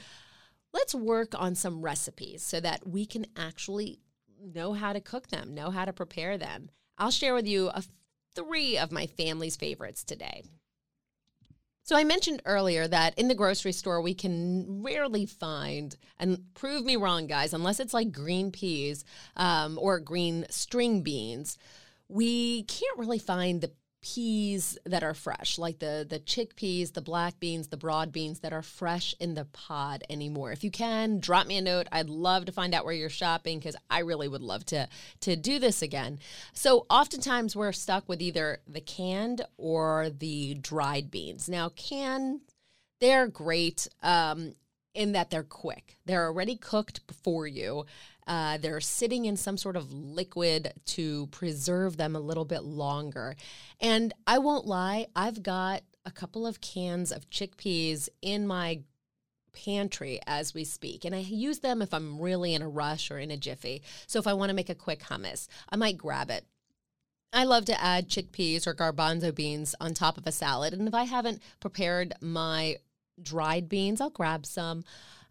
Let's 0.72 0.94
work 0.94 1.34
on 1.36 1.56
some 1.56 1.82
recipes 1.82 2.42
so 2.42 2.58
that 2.60 2.88
we 2.88 3.04
can 3.04 3.26
actually 3.36 3.98
know 4.40 4.72
how 4.72 4.94
to 4.94 5.00
cook 5.00 5.28
them, 5.28 5.54
know 5.54 5.70
how 5.70 5.84
to 5.84 5.92
prepare 5.92 6.38
them. 6.38 6.70
I'll 6.98 7.10
share 7.10 7.34
with 7.34 7.46
you 7.46 7.68
a, 7.68 7.82
three 8.34 8.78
of 8.78 8.92
my 8.92 9.06
family's 9.06 9.56
favorites 9.56 10.04
today. 10.04 10.42
So 11.82 11.94
I 11.96 12.02
mentioned 12.02 12.42
earlier 12.44 12.88
that 12.88 13.16
in 13.16 13.28
the 13.28 13.34
grocery 13.34 13.70
store 13.70 14.00
we 14.00 14.12
can 14.12 14.82
rarely 14.82 15.24
find, 15.24 15.96
and 16.18 16.46
prove 16.54 16.84
me 16.84 16.96
wrong, 16.96 17.28
guys, 17.28 17.54
unless 17.54 17.78
it's 17.78 17.94
like 17.94 18.10
green 18.10 18.50
peas 18.50 19.04
um, 19.36 19.78
or 19.80 20.00
green 20.00 20.46
string 20.50 21.02
beans, 21.02 21.56
we 22.08 22.64
can't 22.64 22.98
really 22.98 23.20
find 23.20 23.60
the 23.60 23.70
peas 24.14 24.78
that 24.84 25.02
are 25.02 25.14
fresh, 25.14 25.58
like 25.58 25.78
the 25.78 26.06
the 26.08 26.20
chickpeas, 26.20 26.92
the 26.92 27.00
black 27.00 27.40
beans, 27.40 27.68
the 27.68 27.76
broad 27.76 28.12
beans 28.12 28.40
that 28.40 28.52
are 28.52 28.62
fresh 28.62 29.14
in 29.18 29.34
the 29.34 29.44
pod 29.46 30.04
anymore. 30.08 30.52
If 30.52 30.62
you 30.62 30.70
can, 30.70 31.18
drop 31.18 31.46
me 31.46 31.56
a 31.56 31.62
note. 31.62 31.88
I'd 31.90 32.08
love 32.08 32.44
to 32.44 32.52
find 32.52 32.74
out 32.74 32.84
where 32.84 32.94
you're 32.94 33.08
shopping 33.08 33.58
because 33.58 33.76
I 33.90 34.00
really 34.00 34.28
would 34.28 34.42
love 34.42 34.64
to 34.66 34.88
to 35.20 35.36
do 35.36 35.58
this 35.58 35.82
again. 35.82 36.20
So 36.52 36.86
oftentimes 36.88 37.56
we're 37.56 37.72
stuck 37.72 38.08
with 38.08 38.22
either 38.22 38.60
the 38.68 38.80
canned 38.80 39.42
or 39.56 40.10
the 40.10 40.54
dried 40.54 41.10
beans. 41.10 41.48
Now, 41.48 41.70
canned, 41.70 42.40
they're 43.00 43.26
great. 43.26 43.88
Um, 44.02 44.54
in 44.96 45.12
that 45.12 45.30
they're 45.30 45.42
quick. 45.42 45.98
They're 46.06 46.26
already 46.26 46.56
cooked 46.56 47.00
for 47.22 47.46
you. 47.46 47.84
Uh, 48.26 48.58
they're 48.58 48.80
sitting 48.80 49.26
in 49.26 49.36
some 49.36 49.56
sort 49.56 49.76
of 49.76 49.92
liquid 49.92 50.72
to 50.86 51.28
preserve 51.28 51.96
them 51.96 52.16
a 52.16 52.20
little 52.20 52.44
bit 52.44 52.64
longer. 52.64 53.36
And 53.80 54.12
I 54.26 54.38
won't 54.38 54.66
lie, 54.66 55.06
I've 55.14 55.42
got 55.42 55.82
a 56.04 56.10
couple 56.10 56.46
of 56.46 56.60
cans 56.60 57.12
of 57.12 57.30
chickpeas 57.30 58.08
in 58.22 58.46
my 58.46 58.80
pantry 59.52 60.20
as 60.26 60.54
we 60.54 60.64
speak. 60.64 61.04
And 61.04 61.14
I 61.14 61.18
use 61.18 61.60
them 61.60 61.82
if 61.82 61.94
I'm 61.94 62.20
really 62.20 62.54
in 62.54 62.62
a 62.62 62.68
rush 62.68 63.10
or 63.10 63.18
in 63.18 63.30
a 63.30 63.36
jiffy. 63.36 63.82
So 64.06 64.18
if 64.18 64.26
I 64.26 64.34
want 64.34 64.50
to 64.50 64.56
make 64.56 64.70
a 64.70 64.74
quick 64.74 65.04
hummus, 65.04 65.46
I 65.68 65.76
might 65.76 65.96
grab 65.98 66.30
it. 66.30 66.44
I 67.32 67.44
love 67.44 67.64
to 67.66 67.80
add 67.82 68.08
chickpeas 68.08 68.66
or 68.66 68.74
garbanzo 68.74 69.34
beans 69.34 69.74
on 69.80 69.94
top 69.94 70.16
of 70.16 70.26
a 70.26 70.32
salad. 70.32 70.72
And 70.72 70.88
if 70.88 70.94
I 70.94 71.04
haven't 71.04 71.42
prepared 71.60 72.14
my 72.20 72.76
dried 73.20 73.68
beans, 73.68 74.00
I'll 74.00 74.10
grab 74.10 74.46
some, 74.46 74.84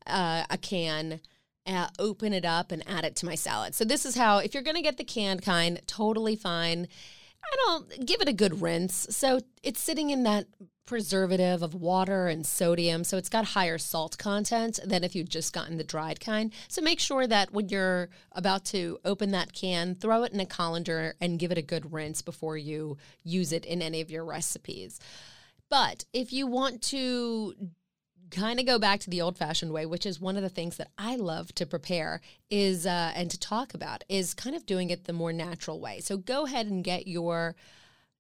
uh, 0.06 0.44
a 0.50 0.58
can 0.58 1.20
uh, 1.68 1.88
open 2.00 2.34
it 2.34 2.46
up 2.46 2.72
and 2.72 2.88
add 2.88 3.06
it 3.06 3.16
to 3.18 3.26
my 3.26 3.36
salad. 3.36 3.74
So 3.74 3.86
this 3.86 4.06
is 4.06 4.16
how 4.16 4.38
if 4.38 4.54
you're 4.54 4.64
going 4.64 4.76
to 4.76 4.82
get 4.82 4.98
the 4.98 5.04
canned 5.04 5.42
kind, 5.42 5.82
totally 5.88 6.36
fine. 6.36 6.88
I 7.44 7.56
don't 7.66 8.06
give 8.06 8.22
it 8.22 8.28
a 8.28 8.34
good 8.34 8.62
rinse. 8.62 9.08
So 9.10 9.40
it's 9.64 9.80
sitting 9.80 10.10
in 10.10 10.24
that 10.24 10.48
preservative 10.86 11.64
of 11.64 11.74
water 11.74 12.28
and 12.28 12.46
sodium, 12.46 13.04
so 13.04 13.18
it's 13.18 13.30
got 13.30 13.46
higher 13.46 13.78
salt 13.80 14.18
content 14.20 14.80
than 14.86 15.04
if 15.04 15.16
you'd 15.16 15.30
just 15.30 15.52
gotten 15.52 15.78
the 15.78 15.84
dried 15.84 16.20
kind. 16.20 16.54
So 16.68 16.82
make 16.82 17.00
sure 17.00 17.26
that 17.26 17.52
when 17.52 17.70
you're 17.70 18.10
about 18.34 18.66
to 18.66 19.00
open 19.04 19.32
that 19.32 19.54
can, 19.54 19.96
throw 19.96 20.24
it 20.24 20.32
in 20.32 20.40
a 20.40 20.46
colander 20.46 21.16
and 21.20 21.40
give 21.40 21.52
it 21.52 21.58
a 21.58 21.64
good 21.64 21.92
rinse 21.92 22.22
before 22.22 22.58
you 22.58 22.98
use 23.24 23.52
it 23.52 23.66
in 23.66 23.82
any 23.82 24.02
of 24.02 24.12
your 24.12 24.24
recipes. 24.24 25.00
But 25.76 26.06
if 26.14 26.32
you 26.32 26.48
want 26.48 26.82
to 26.84 27.54
kind 28.32 28.62
of 28.62 28.66
go 28.66 28.80
back 28.80 29.02
to 29.02 29.10
the 29.10 29.20
old 29.20 29.38
fashioned 29.38 29.74
way, 29.74 29.86
which 29.86 30.06
is 30.06 30.22
one 30.22 30.38
of 30.38 30.42
the 30.42 30.48
things 30.48 30.78
that 30.78 30.88
I 30.98 31.18
love 31.18 31.54
to 31.56 31.66
prepare 31.66 32.22
is 32.50 32.86
uh, 32.86 33.12
and 33.14 33.30
to 33.30 33.38
talk 33.38 33.74
about 33.74 34.06
is 34.08 34.34
kind 34.34 34.56
of 34.56 34.66
doing 34.66 34.90
it 34.90 35.04
the 35.04 35.12
more 35.12 35.34
natural 35.34 35.82
way. 35.82 36.00
So 36.00 36.16
go 36.16 36.46
ahead 36.46 36.68
and 36.68 36.82
get 36.82 37.10
your 37.10 37.58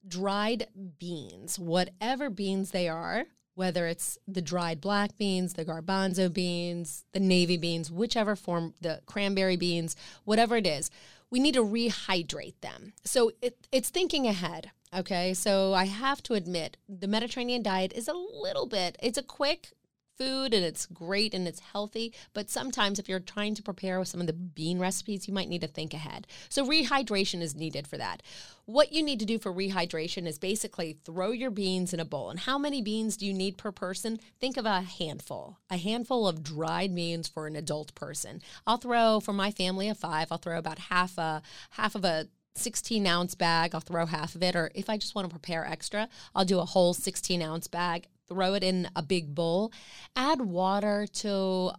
dried 0.05 0.67
beans, 0.99 1.57
whatever 1.57 2.29
beans 2.29 2.71
they 2.71 2.89
are, 2.89 3.23
whether 3.53 3.87
it's 3.87 4.17
the 4.27 4.41
dried 4.41 4.81
black 4.81 5.17
beans, 5.17 5.53
the 5.53 5.63
garbanzo 5.63 6.33
beans, 6.33 7.05
the 7.13 7.21
navy 7.21 7.55
beans, 7.55 7.89
whichever 7.89 8.35
form, 8.35 8.73
the 8.81 8.99
cranberry 9.05 9.55
beans, 9.55 9.95
whatever 10.25 10.57
it 10.57 10.67
is, 10.67 10.91
we 11.29 11.39
need 11.39 11.53
to 11.53 11.63
rehydrate 11.63 12.59
them. 12.59 12.91
So 13.05 13.31
it, 13.41 13.65
it's 13.71 13.89
thinking 13.89 14.27
ahead. 14.27 14.71
Okay, 14.93 15.33
so 15.33 15.73
I 15.73 15.85
have 15.85 16.23
to 16.23 16.33
admit 16.33 16.77
the 16.87 17.07
Mediterranean 17.07 17.63
diet 17.63 17.93
is 17.93 18.07
a 18.07 18.13
little 18.13 18.65
bit, 18.65 18.97
it's 19.01 19.17
a 19.17 19.23
quick 19.23 19.73
food 20.17 20.53
and 20.53 20.63
it's 20.63 20.85
great 20.85 21.33
and 21.33 21.47
it's 21.47 21.59
healthy. 21.59 22.13
But 22.33 22.49
sometimes, 22.49 22.99
if 22.99 23.09
you're 23.09 23.19
trying 23.19 23.55
to 23.55 23.63
prepare 23.63 24.03
some 24.05 24.21
of 24.21 24.27
the 24.27 24.33
bean 24.33 24.79
recipes, 24.79 25.27
you 25.27 25.33
might 25.33 25.49
need 25.49 25.61
to 25.61 25.67
think 25.67 25.93
ahead. 25.93 26.27
So, 26.49 26.65
rehydration 26.65 27.41
is 27.41 27.55
needed 27.55 27.87
for 27.87 27.97
that. 27.97 28.23
What 28.65 28.91
you 28.91 29.03
need 29.03 29.19
to 29.19 29.25
do 29.25 29.37
for 29.37 29.53
rehydration 29.53 30.25
is 30.25 30.39
basically 30.39 30.97
throw 31.05 31.31
your 31.31 31.51
beans 31.51 31.93
in 31.93 31.99
a 31.99 32.05
bowl. 32.05 32.29
And 32.29 32.39
how 32.39 32.57
many 32.57 32.81
beans 32.81 33.17
do 33.17 33.25
you 33.25 33.33
need 33.33 33.57
per 33.57 33.71
person? 33.71 34.19
Think 34.39 34.57
of 34.57 34.65
a 34.65 34.81
handful, 34.81 35.59
a 35.69 35.77
handful 35.77 36.27
of 36.27 36.43
dried 36.43 36.95
beans 36.95 37.27
for 37.27 37.47
an 37.47 37.55
adult 37.55 37.93
person. 37.95 38.41
I'll 38.65 38.77
throw 38.77 39.19
for 39.19 39.33
my 39.33 39.51
family 39.51 39.89
of 39.89 39.97
five. 39.97 40.31
I'll 40.31 40.37
throw 40.37 40.57
about 40.57 40.79
half 40.79 41.17
a 41.17 41.41
half 41.71 41.95
of 41.95 42.05
a 42.05 42.27
16 42.55 43.05
ounce 43.05 43.35
bag, 43.35 43.75
I'll 43.75 43.81
throw 43.81 44.05
half 44.05 44.35
of 44.35 44.43
it. 44.43 44.55
Or 44.55 44.71
if 44.73 44.89
I 44.89 44.97
just 44.97 45.15
want 45.15 45.29
to 45.29 45.33
prepare 45.33 45.65
extra, 45.65 46.09
I'll 46.33 46.45
do 46.45 46.59
a 46.59 46.65
whole 46.65 46.93
16 46.93 47.41
ounce 47.41 47.67
bag 47.67 48.07
throw 48.27 48.53
it 48.53 48.63
in 48.63 48.89
a 48.95 49.01
big 49.01 49.35
bowl, 49.35 49.71
add 50.15 50.41
water 50.41 51.07
to 51.13 51.71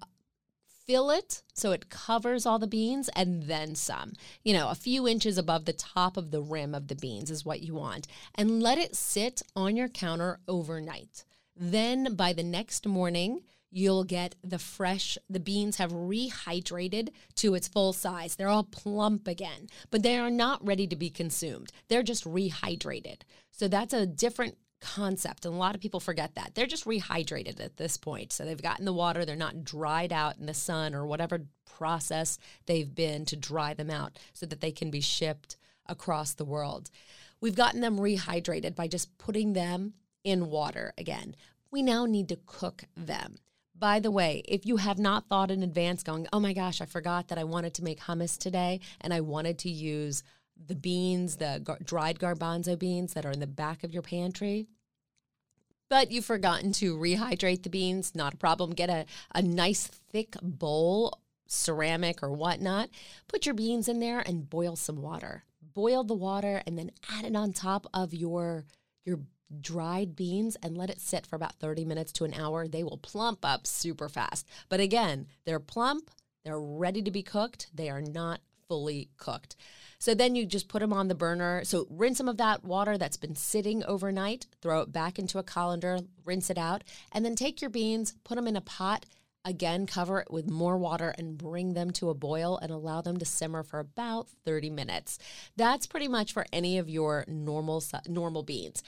fill 0.87 1.11
it 1.11 1.43
so 1.53 1.73
it 1.73 1.91
covers 1.91 2.47
all 2.47 2.59
the 2.59 2.67
beans 2.67 3.11
and 3.17 3.45
then 3.45 3.75
some. 3.75 4.13
You 4.45 4.55
know, 4.55 4.69
a 4.69 4.75
few 4.75 5.09
inches 5.09 5.37
above 5.37 5.65
the 5.65 5.73
top 5.73 6.17
of 6.17 6.31
the 6.31 6.41
rim 6.41 6.75
of 6.75 6.89
the 6.89 6.95
beans 6.95 7.31
is 7.31 7.45
what 7.45 7.63
you 7.63 7.75
want. 7.75 8.07
And 8.35 8.63
let 8.63 8.79
it 8.79 8.95
sit 8.95 9.43
on 9.55 9.77
your 9.77 9.89
counter 9.89 10.39
overnight. 10.47 11.25
Then 11.57 12.15
by 12.15 12.33
the 12.33 12.45
next 12.45 12.87
morning, 12.87 13.41
you'll 13.77 14.05
get 14.05 14.35
the 14.43 14.59
fresh, 14.59 15.19
the 15.29 15.39
beans 15.39 15.77
have 15.77 15.93
rehydrated 15.93 17.11
to 17.35 17.55
its 17.55 17.69
full 17.69 17.93
size. 17.93 18.35
They're 18.35 18.49
all 18.49 18.65
plump 18.65 19.29
again, 19.29 19.69
but 19.91 20.03
they 20.03 20.19
are 20.19 20.31
not 20.31 20.67
ready 20.67 20.87
to 20.87 20.97
be 20.97 21.11
consumed. 21.11 21.71
They're 21.89 22.03
just 22.03 22.25
rehydrated. 22.25 23.21
So 23.51 23.69
that's 23.69 23.93
a 23.93 24.07
different 24.07 24.57
concept. 24.81 25.45
And 25.45 25.55
a 25.55 25.59
lot 25.59 25.75
of 25.75 25.83
people 25.83 26.01
forget 26.01 26.37
that. 26.37 26.53
They're 26.55 26.67
just 26.67 26.87
rehydrated 26.87 27.63
at 27.63 27.77
this 27.77 27.99
point. 27.99 28.33
So 28.33 28.47
they've 28.47 28.61
gotten 28.61 28.87
the 28.87 28.95
water, 28.95 29.27
they're 29.27 29.37
not 29.37 29.63
dried 29.63 30.13
out 30.13 30.39
in 30.39 30.47
the 30.47 30.55
sun 30.55 30.95
or 30.95 31.07
whatever 31.07 31.43
process 31.67 32.39
they've 32.65 32.95
been 32.95 33.27
to 33.27 33.37
dry 33.37 33.75
them 33.75 33.91
out 33.91 34.19
so 34.33 34.47
that 34.47 34.63
they 34.63 34.73
can 34.73 34.91
be 34.91 35.03
shipped 35.03 35.59
across 35.87 36.33
the 36.33 36.47
world. 36.47 36.89
We've 37.43 37.55
gotten 37.55 37.83
them 37.83 37.99
rehydrated 37.99 38.75
by 38.75 38.89
just 38.89 39.19
putting 39.19 39.53
them 39.53 39.93
in 40.25 40.49
water 40.49 40.95
again. 40.97 41.37
We 41.71 41.83
now 41.83 42.07
need 42.07 42.31
to 42.31 42.39
cook 42.47 42.85
them. 42.97 43.37
By 43.79 44.01
the 44.01 44.11
way, 44.11 44.43
if 44.47 44.65
you 44.65 44.79
have 44.79 44.99
not 44.99 45.29
thought 45.29 45.51
in 45.51 45.63
advance, 45.63 46.03
going, 46.03 46.27
oh 46.33 46.41
my 46.41 46.53
gosh, 46.55 46.81
I 46.81 46.87
forgot 46.87 47.29
that 47.29 47.39
I 47.39 47.45
wanted 47.45 47.75
to 47.75 47.85
make 47.85 48.01
hummus 48.01 48.39
today 48.39 48.81
and 49.01 49.13
I 49.13 49.21
wanted 49.21 49.59
to 49.61 49.71
use 49.71 50.23
the 50.67 50.75
beans, 50.75 51.37
the 51.37 51.61
gar- 51.63 51.79
dried 51.85 52.19
garbanzo 52.19 52.79
beans 52.79 53.13
that 53.13 53.27
are 53.27 53.31
in 53.33 53.41
the 53.41 53.47
back 53.47 53.85
of 53.85 53.93
your 53.93 54.03
pantry, 54.03 54.67
but 55.89 56.11
you've 56.11 56.25
forgotten 56.25 56.73
to 56.73 56.97
rehydrate 56.97 57.63
the 57.63 57.71
beans, 57.71 58.15
not 58.15 58.35
a 58.35 58.39
problem. 58.39 58.71
Get 58.71 58.89
a, 58.89 59.05
a 59.35 59.43
nice 59.43 59.87
thick 59.87 60.37
bowl, 60.43 61.21
ceramic 61.47 62.23
or 62.23 62.33
whatnot. 62.33 62.89
Put 63.29 63.47
your 63.47 63.55
beans 63.55 63.89
in 63.89 64.01
there 64.01 64.21
and 64.21 64.49
boil 64.49 64.77
some 64.77 65.03
water. 65.03 65.45
Boil 65.75 66.03
the 66.03 66.15
water 66.15 66.63
and 66.67 66.79
then 66.79 66.91
add 67.13 67.25
it 67.25 67.37
on 67.37 67.53
top 67.53 67.87
of 67.93 68.15
your 68.15 68.65
your 69.05 69.21
dried 69.61 70.17
beans 70.17 70.57
and 70.63 70.77
let 70.77 70.91
it 70.91 71.01
sit 71.01 71.27
for 71.27 71.37
about 71.37 71.55
30 71.57 71.85
minutes 71.85 72.13
to 72.13 72.25
an 72.25 72.35
hour. 72.35 72.67
They 72.67 72.83
will 72.83 72.99
plump 72.99 73.45
up 73.45 73.67
super 73.67 74.09
fast. 74.09 74.47
But 74.69 74.81
again, 74.81 75.27
they're 75.45 75.61
plump, 75.61 76.11
they're 76.45 76.61
ready 76.61 77.03
to 77.03 77.11
be 77.11 77.23
cooked, 77.23 77.69
they 77.75 77.89
are 77.89 78.01
not 78.01 78.41
fully 78.69 79.11
cooked. 79.17 79.57
So 79.99 80.15
then 80.15 80.35
you 80.35 80.45
just 80.45 80.69
put 80.69 80.81
them 80.81 80.93
on 80.93 81.09
the 81.09 81.15
burner. 81.15 81.63
So 81.65 81.87
rinse 81.91 82.19
some 82.19 82.29
of 82.29 82.37
that 82.37 82.65
water 82.65 82.99
that's 82.99 83.17
been 83.17 83.35
sitting 83.35 83.85
overnight, 83.85 84.47
throw 84.61 84.83
it 84.83 84.93
back 84.93 85.19
into 85.19 85.39
a 85.39 85.43
colander, 85.43 86.01
rinse 86.25 86.51
it 86.51 86.59
out, 86.59 86.85
and 87.13 87.25
then 87.25 87.35
take 87.35 87.61
your 87.61 87.71
beans, 87.71 88.15
put 88.25 88.37
them 88.37 88.47
in 88.47 88.57
a 88.57 88.61
pot. 88.61 89.07
Again, 89.45 89.87
cover 89.87 90.19
it 90.19 90.31
with 90.31 90.51
more 90.51 90.77
water 90.77 91.15
and 91.17 91.39
bring 91.39 91.75
them 91.75 91.93
to 91.93 92.11
a 92.11 92.15
boil 92.15 92.59
and 92.59 92.73
allow 92.73 93.01
them 93.01 93.17
to 93.19 93.25
simmer 93.25 93.63
for 93.63 93.79
about 93.79 94.27
30 94.45 94.71
minutes. 94.71 95.21
That's 95.57 95.87
pretty 95.87 96.09
much 96.09 96.33
for 96.33 96.47
any 96.53 96.79
of 96.79 96.91
your 96.91 97.25
normal 97.29 97.83
normal 98.09 98.43
beans 98.43 98.83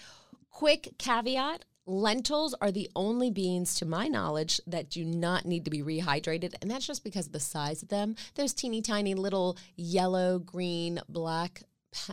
Quick 0.58 0.98
caveat 0.98 1.64
lentils 1.86 2.52
are 2.60 2.72
the 2.72 2.90
only 2.96 3.30
beans, 3.30 3.76
to 3.76 3.86
my 3.86 4.08
knowledge, 4.08 4.60
that 4.66 4.90
do 4.90 5.04
not 5.04 5.46
need 5.46 5.64
to 5.64 5.70
be 5.70 5.84
rehydrated. 5.84 6.52
And 6.60 6.68
that's 6.68 6.84
just 6.84 7.04
because 7.04 7.28
of 7.28 7.32
the 7.32 7.38
size 7.38 7.80
of 7.80 7.90
them. 7.90 8.16
Those 8.34 8.54
teeny 8.54 8.82
tiny 8.82 9.14
little 9.14 9.56
yellow, 9.76 10.40
green, 10.40 10.98
black 11.08 11.62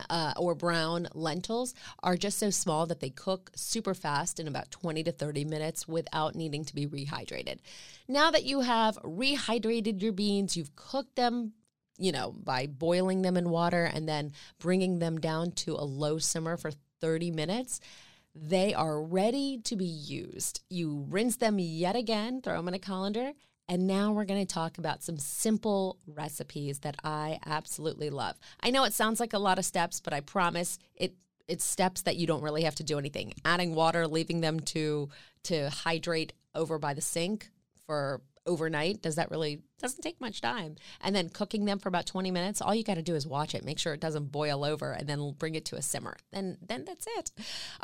uh, 0.08 0.32
or 0.36 0.54
brown 0.54 1.08
lentils 1.12 1.74
are 2.04 2.16
just 2.16 2.38
so 2.38 2.50
small 2.50 2.86
that 2.86 3.00
they 3.00 3.10
cook 3.10 3.50
super 3.56 3.94
fast 3.94 4.38
in 4.38 4.46
about 4.46 4.70
20 4.70 5.02
to 5.02 5.10
30 5.10 5.44
minutes 5.44 5.88
without 5.88 6.36
needing 6.36 6.64
to 6.66 6.74
be 6.76 6.86
rehydrated. 6.86 7.58
Now 8.06 8.30
that 8.30 8.44
you 8.44 8.60
have 8.60 8.96
rehydrated 9.02 10.00
your 10.00 10.12
beans, 10.12 10.56
you've 10.56 10.76
cooked 10.76 11.16
them 11.16 11.54
you 11.98 12.12
know, 12.12 12.30
by 12.30 12.66
boiling 12.66 13.22
them 13.22 13.38
in 13.38 13.48
water 13.48 13.84
and 13.84 14.06
then 14.06 14.32
bringing 14.58 14.98
them 14.98 15.18
down 15.18 15.50
to 15.50 15.72
a 15.72 15.82
low 15.82 16.18
simmer 16.18 16.58
for 16.58 16.70
30 17.00 17.30
minutes, 17.30 17.80
they 18.38 18.74
are 18.74 19.00
ready 19.00 19.58
to 19.64 19.76
be 19.76 19.86
used. 19.86 20.62
You 20.68 21.06
rinse 21.08 21.36
them 21.36 21.58
yet 21.58 21.96
again, 21.96 22.42
throw 22.42 22.56
them 22.56 22.68
in 22.68 22.74
a 22.74 22.78
colander, 22.78 23.32
and 23.68 23.86
now 23.86 24.12
we're 24.12 24.24
going 24.24 24.44
to 24.44 24.54
talk 24.54 24.78
about 24.78 25.02
some 25.02 25.18
simple 25.18 25.98
recipes 26.06 26.80
that 26.80 26.96
I 27.02 27.38
absolutely 27.46 28.10
love. 28.10 28.36
I 28.60 28.70
know 28.70 28.84
it 28.84 28.92
sounds 28.92 29.18
like 29.18 29.32
a 29.32 29.38
lot 29.38 29.58
of 29.58 29.64
steps, 29.64 30.00
but 30.00 30.12
I 30.12 30.20
promise 30.20 30.78
it 30.94 31.14
it's 31.48 31.64
steps 31.64 32.02
that 32.02 32.16
you 32.16 32.26
don't 32.26 32.42
really 32.42 32.64
have 32.64 32.74
to 32.74 32.84
do 32.84 32.98
anything. 32.98 33.32
Adding 33.44 33.74
water, 33.74 34.06
leaving 34.06 34.40
them 34.40 34.60
to 34.60 35.08
to 35.44 35.70
hydrate 35.70 36.32
over 36.54 36.78
by 36.78 36.94
the 36.94 37.00
sink 37.00 37.50
for 37.86 38.20
overnight? 38.46 39.02
Does 39.02 39.16
that 39.16 39.30
really 39.30 39.60
doesn't 39.78 40.02
take 40.02 40.20
much 40.20 40.40
time. 40.40 40.76
And 41.00 41.14
then 41.14 41.28
cooking 41.28 41.64
them 41.64 41.78
for 41.78 41.88
about 41.88 42.06
20 42.06 42.30
minutes 42.30 42.60
all 42.60 42.74
you 42.74 42.82
got 42.82 42.94
to 42.94 43.02
do 43.02 43.14
is 43.14 43.26
watch 43.26 43.54
it 43.54 43.64
make 43.64 43.78
sure 43.78 43.92
it 43.92 44.00
doesn't 44.00 44.32
boil 44.32 44.64
over 44.64 44.92
and 44.92 45.08
then 45.08 45.34
bring 45.38 45.54
it 45.54 45.64
to 45.66 45.76
a 45.76 45.82
simmer. 45.82 46.16
Then 46.32 46.58
then 46.66 46.84
that's 46.84 47.06
it. 47.18 47.30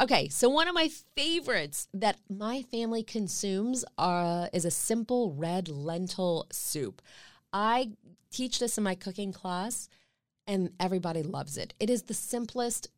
Okay 0.01 0.29
so 0.29 0.49
one 0.49 0.69
of 0.69 0.75
my 0.75 0.89
favorites 1.17 1.89
that 1.95 2.19
my 2.29 2.63
family 2.63 3.03
consumes 3.03 3.85
uh, 3.99 4.49
is 4.53 4.65
a 4.65 4.71
simple 4.71 5.33
red 5.35 5.69
lentil 5.69 6.47
soup. 6.51 7.03
I 7.53 7.93
teach 8.31 8.59
this 8.59 8.79
in 8.79 8.85
my 8.85 8.95
cooking 8.95 9.33
class 9.33 9.89
and 10.47 10.71
everybody 10.81 11.23
loves 11.23 11.57
it. 11.57 11.75
It 11.79 11.91
is 11.91 12.05
the 12.05 12.15
simplest 12.15 12.89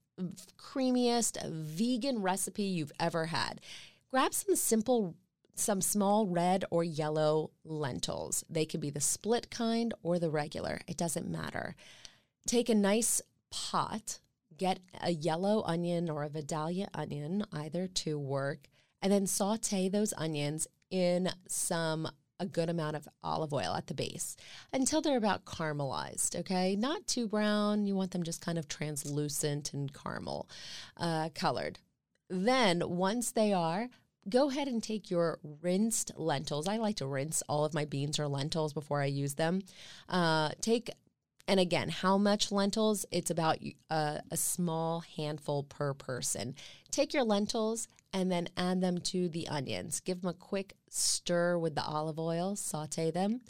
creamiest 0.56 1.44
vegan 1.44 2.22
recipe 2.22 2.62
you've 2.62 2.92
ever 3.00 3.26
had. 3.26 3.60
Grab 4.10 4.32
some 4.32 4.54
simple 4.54 5.16
some 5.54 5.80
small 5.80 6.26
red 6.26 6.64
or 6.70 6.84
yellow 6.84 7.50
lentils. 7.64 8.44
They 8.48 8.66
could 8.66 8.80
be 8.80 8.90
the 8.90 9.00
split 9.00 9.50
kind 9.50 9.94
or 10.02 10.18
the 10.18 10.30
regular, 10.30 10.80
it 10.86 10.96
doesn't 10.96 11.28
matter. 11.28 11.76
Take 12.46 12.68
a 12.68 12.74
nice 12.74 13.22
pot, 13.50 14.18
get 14.56 14.80
a 15.00 15.10
yellow 15.10 15.62
onion 15.64 16.10
or 16.10 16.22
a 16.22 16.28
Vidalia 16.28 16.88
onion, 16.94 17.44
either 17.52 17.86
to 17.86 18.18
work, 18.18 18.68
and 19.00 19.12
then 19.12 19.26
saute 19.26 19.88
those 19.88 20.12
onions 20.16 20.66
in 20.90 21.30
some 21.48 22.08
a 22.40 22.46
good 22.46 22.68
amount 22.68 22.96
of 22.96 23.08
olive 23.22 23.52
oil 23.52 23.74
at 23.76 23.86
the 23.86 23.94
base 23.94 24.36
until 24.72 25.00
they're 25.00 25.16
about 25.16 25.44
caramelized, 25.44 26.36
okay? 26.36 26.74
Not 26.74 27.06
too 27.06 27.28
brown. 27.28 27.86
You 27.86 27.94
want 27.94 28.10
them 28.10 28.24
just 28.24 28.40
kind 28.40 28.58
of 28.58 28.68
translucent 28.68 29.72
and 29.72 29.92
caramel 29.92 30.48
uh, 30.96 31.28
colored. 31.34 31.78
Then, 32.28 32.82
once 32.86 33.30
they 33.30 33.52
are, 33.52 33.88
go 34.28 34.50
ahead 34.50 34.68
and 34.68 34.82
take 34.82 35.10
your 35.10 35.38
rinsed 35.62 36.12
lentils. 36.16 36.68
I 36.68 36.78
like 36.78 36.96
to 36.96 37.06
rinse 37.06 37.42
all 37.48 37.64
of 37.64 37.74
my 37.74 37.84
beans 37.84 38.18
or 38.18 38.28
lentils 38.28 38.72
before 38.72 39.00
I 39.00 39.06
use 39.06 39.34
them. 39.34 39.62
Uh, 40.08 40.50
take 40.60 40.90
and 41.46 41.60
again, 41.60 41.90
how 41.90 42.16
much 42.16 42.50
lentils? 42.50 43.04
It's 43.10 43.30
about 43.30 43.58
a, 43.62 43.74
uh, 43.90 44.18
a, 44.30 44.36
small 44.36 45.00
handful 45.16 45.62
per 45.62 45.92
person. 45.92 46.54
Take 46.90 47.12
your 47.12 47.24
lentils 47.24 47.86
and 48.14 48.32
then 48.32 48.48
add 48.56 48.80
them 48.80 48.98
to 48.98 49.28
the 49.28 49.48
onions. 49.48 50.00
Give 50.00 50.22
them 50.22 50.30
a 50.30 50.34
quick 50.34 50.74
stir 50.88 51.58
with 51.58 51.74
the 51.74 51.84
olive 51.84 52.18
oil, 52.18 52.56
saute 52.56 53.10
them, 53.10 53.42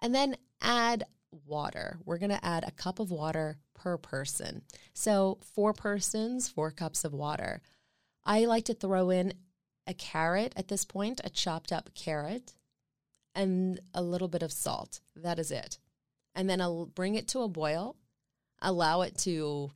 and 0.00 0.14
then 0.14 0.36
add 0.62 1.04
water. 1.46 1.98
We're 2.06 2.18
going 2.18 2.30
to 2.30 2.44
add 2.44 2.64
a 2.66 2.70
cup 2.70 2.98
of 2.98 3.10
water 3.10 3.58
per 3.74 3.98
person. 3.98 4.62
So, 4.94 5.38
four 5.54 5.72
persons, 5.74 6.48
four 6.48 6.70
cups 6.70 7.04
of 7.04 7.12
water. 7.12 7.60
I 8.24 8.44
like 8.44 8.64
to 8.66 8.74
throw 8.74 9.10
in 9.10 9.34
a 9.86 9.94
carrot 9.94 10.52
at 10.56 10.68
this 10.68 10.84
point, 10.84 11.20
a 11.24 11.30
chopped 11.30 11.72
up 11.72 11.90
carrot, 11.94 12.54
and 13.34 13.80
a 13.94 14.02
little 14.02 14.28
bit 14.28 14.42
of 14.42 14.52
salt. 14.52 15.00
That 15.16 15.38
is 15.38 15.50
it. 15.50 15.78
And 16.34 16.48
then 16.48 16.60
I'll 16.60 16.86
bring 16.86 17.14
it 17.14 17.28
to 17.28 17.40
a 17.40 17.48
boil, 17.48 17.96
allow 18.60 19.02
it 19.02 19.16
to 19.18 19.70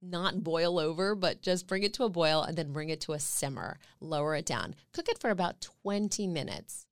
not 0.00 0.42
boil 0.42 0.78
over, 0.78 1.14
but 1.14 1.42
just 1.42 1.66
bring 1.66 1.82
it 1.82 1.94
to 1.94 2.04
a 2.04 2.08
boil 2.08 2.42
and 2.42 2.56
then 2.56 2.72
bring 2.72 2.88
it 2.88 3.00
to 3.02 3.12
a 3.12 3.20
simmer. 3.20 3.78
Lower 4.00 4.34
it 4.34 4.46
down. 4.46 4.74
Cook 4.92 5.08
it 5.08 5.20
for 5.20 5.30
about 5.30 5.60
20 5.84 6.26
minutes. 6.26 6.86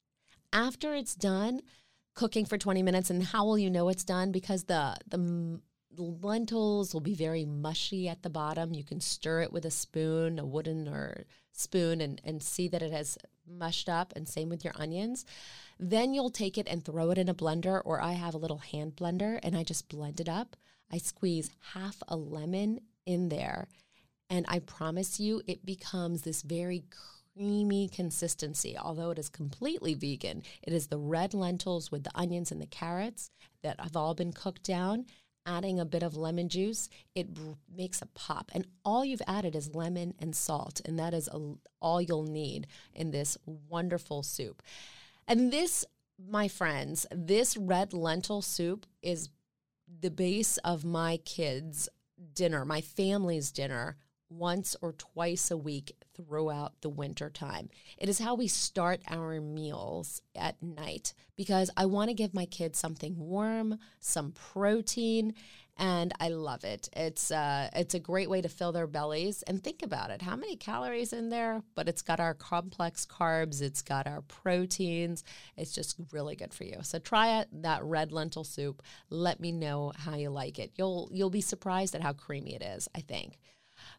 After 0.53 0.95
it's 0.95 1.15
done, 1.15 1.61
cooking 2.15 2.45
for 2.45 2.59
20 2.59 2.83
minutes, 2.83 3.11
and 3.11 3.23
how 3.23 3.45
will 3.45 3.59
you 3.59 3.71
know 3.71 3.89
it's 3.89 4.05
done? 4.05 4.31
Because 4.33 4.65
the, 4.65 4.97
the 5.09 5.61
lentils 5.97 6.95
will 6.95 7.01
be 7.01 7.15
very 7.15 7.45
mushy 7.45 8.09
at 8.09 8.23
the 8.23 8.31
bottom. 8.31 8.75
You 8.75 8.85
can 8.85 9.01
stir 9.01 9.43
it 9.43 9.53
with 9.53 9.65
a 9.65 9.71
spoon, 9.71 10.39
a 10.39 10.47
wooden 10.47 10.89
or 10.89 11.25
spoon, 11.53 12.01
and, 12.01 12.21
and 12.25 12.43
see 12.43 12.69
that 12.69 12.83
it 12.83 12.93
has 12.93 13.19
mushed 13.47 13.89
up, 13.89 14.13
and 14.15 14.29
same 14.29 14.49
with 14.49 14.65
your 14.65 14.75
onions. 14.77 15.25
Then 15.79 16.15
you'll 16.15 16.31
take 16.31 16.57
it 16.59 16.69
and 16.69 16.85
throw 16.85 17.11
it 17.11 17.19
in 17.19 17.29
a 17.29 17.35
blender, 17.35 17.81
or 17.85 18.01
I 18.01 18.13
have 18.13 18.35
a 18.35 18.39
little 18.39 18.59
hand 18.59 18.97
blender 18.97 19.41
and 19.43 19.57
I 19.57 19.65
just 19.65 19.89
blend 19.89 20.21
it 20.21 20.29
up. 20.29 20.57
I 20.93 20.99
squeeze 20.99 21.51
half 21.73 22.03
a 22.09 22.17
lemon 22.17 22.81
in 23.07 23.29
there, 23.29 23.69
and 24.29 24.45
I 24.49 24.59
promise 24.61 25.19
you 25.19 25.43
it 25.47 25.65
becomes 25.65 26.23
this 26.23 26.43
very 26.43 26.85
creamy 27.35 27.89
consistency. 27.89 28.77
Although 28.77 29.11
it 29.11 29.19
is 29.19 29.29
completely 29.29 29.95
vegan, 29.95 30.43
it 30.63 30.73
is 30.73 30.89
the 30.89 30.99
red 30.99 31.33
lentils 31.33 31.91
with 31.91 32.05
the 32.05 32.11
onions 32.15 32.53
and 32.53 32.61
the 32.61 32.67
carrots 32.67 33.31
that 33.63 33.81
have 33.81 33.97
all 33.97 34.15
been 34.15 34.33
cooked 34.33 34.65
down 34.65 35.07
adding 35.47 35.81
a 35.81 35.85
bit 35.85 36.03
of 36.03 36.17
lemon 36.17 36.49
juice, 36.49 36.89
it 37.15 37.29
makes 37.75 38.03
a 38.03 38.07
pop. 38.07 38.51
And 38.55 38.67
all 38.85 39.05
you've 39.05 39.23
added 39.27 39.55
is 39.55 39.75
lemon 39.75 40.15
and 40.19 40.35
salt, 40.35 40.81
and 40.85 40.99
that 40.99 41.15
is 41.15 41.29
a, 41.29 41.55
all 41.81 42.01
you'll 42.01 42.25
need 42.25 42.67
in 42.95 43.11
this 43.11 43.37
wonderful 43.47 44.23
soup. 44.23 44.63
And 45.27 45.53
this, 45.53 45.85
my 46.19 46.49
friends, 46.49 47.07
this 47.11 47.57
red 47.57 47.93
lentil 47.93 48.43
soup 48.43 48.87
is 49.03 49.29
the 50.01 50.11
base 50.11 50.57
of 50.59 50.85
my 50.85 51.17
kids' 51.19 51.89
dinner, 52.35 52.65
my 52.65 52.81
family's 52.81 53.51
dinner 53.51 53.97
once 54.29 54.77
or 54.81 54.93
twice 54.93 55.51
a 55.51 55.57
week 55.57 55.97
throughout 56.21 56.81
the 56.81 56.89
winter 56.89 57.31
time. 57.31 57.69
It 57.99 58.09
is 58.09 58.19
how 58.19 58.35
we 58.35 58.49
start 58.49 59.01
our 59.09 59.41
meals 59.41 60.23
at 60.37 60.63
night 60.63 61.15
because 61.37 61.71
I 61.77 61.87
want 61.87 62.09
to 62.09 62.15
give 62.15 62.35
my 62.35 62.47
kids 62.47 62.79
something 62.79 63.17
warm, 63.17 63.79
some 63.99 64.33
protein, 64.33 65.35
and 65.79 66.13
I 66.21 66.29
love 66.29 66.65
it. 66.65 66.91
It's 66.93 67.31
uh, 67.31 67.71
it's 67.75 67.95
a 67.95 67.99
great 67.99 68.29
way 68.29 68.43
to 68.43 68.49
fill 68.49 68.73
their 68.73 68.87
bellies. 68.87 69.43
And 69.43 69.65
think 69.65 69.83
about 69.83 70.11
it: 70.11 70.21
how 70.21 70.37
many 70.37 70.57
calories 70.57 71.15
in 71.15 71.31
there? 71.31 71.63
But 71.75 71.89
it's 71.89 72.03
got 72.03 72.21
our 72.21 72.35
complex 72.35 73.07
carbs, 73.07 73.63
it's 73.63 73.81
got 73.81 74.07
our 74.07 74.21
proteins. 74.23 75.25
It's 75.57 75.73
just 75.73 75.97
really 76.13 76.37
good 76.37 76.53
for 76.53 76.65
you. 76.65 76.79
So 76.83 76.99
try 76.99 77.41
it, 77.41 77.49
that 77.63 77.83
red 77.83 78.13
lentil 78.13 78.45
soup. 78.45 78.83
Let 79.09 79.41
me 79.41 79.53
know 79.53 79.93
how 79.97 80.17
you 80.17 80.29
like 80.29 80.59
it. 80.59 80.73
You'll 80.77 81.09
you'll 81.13 81.31
be 81.31 81.41
surprised 81.41 81.95
at 81.95 82.03
how 82.03 82.13
creamy 82.13 82.55
it 82.55 82.63
is. 82.63 82.89
I 82.95 83.01
think. 83.01 83.39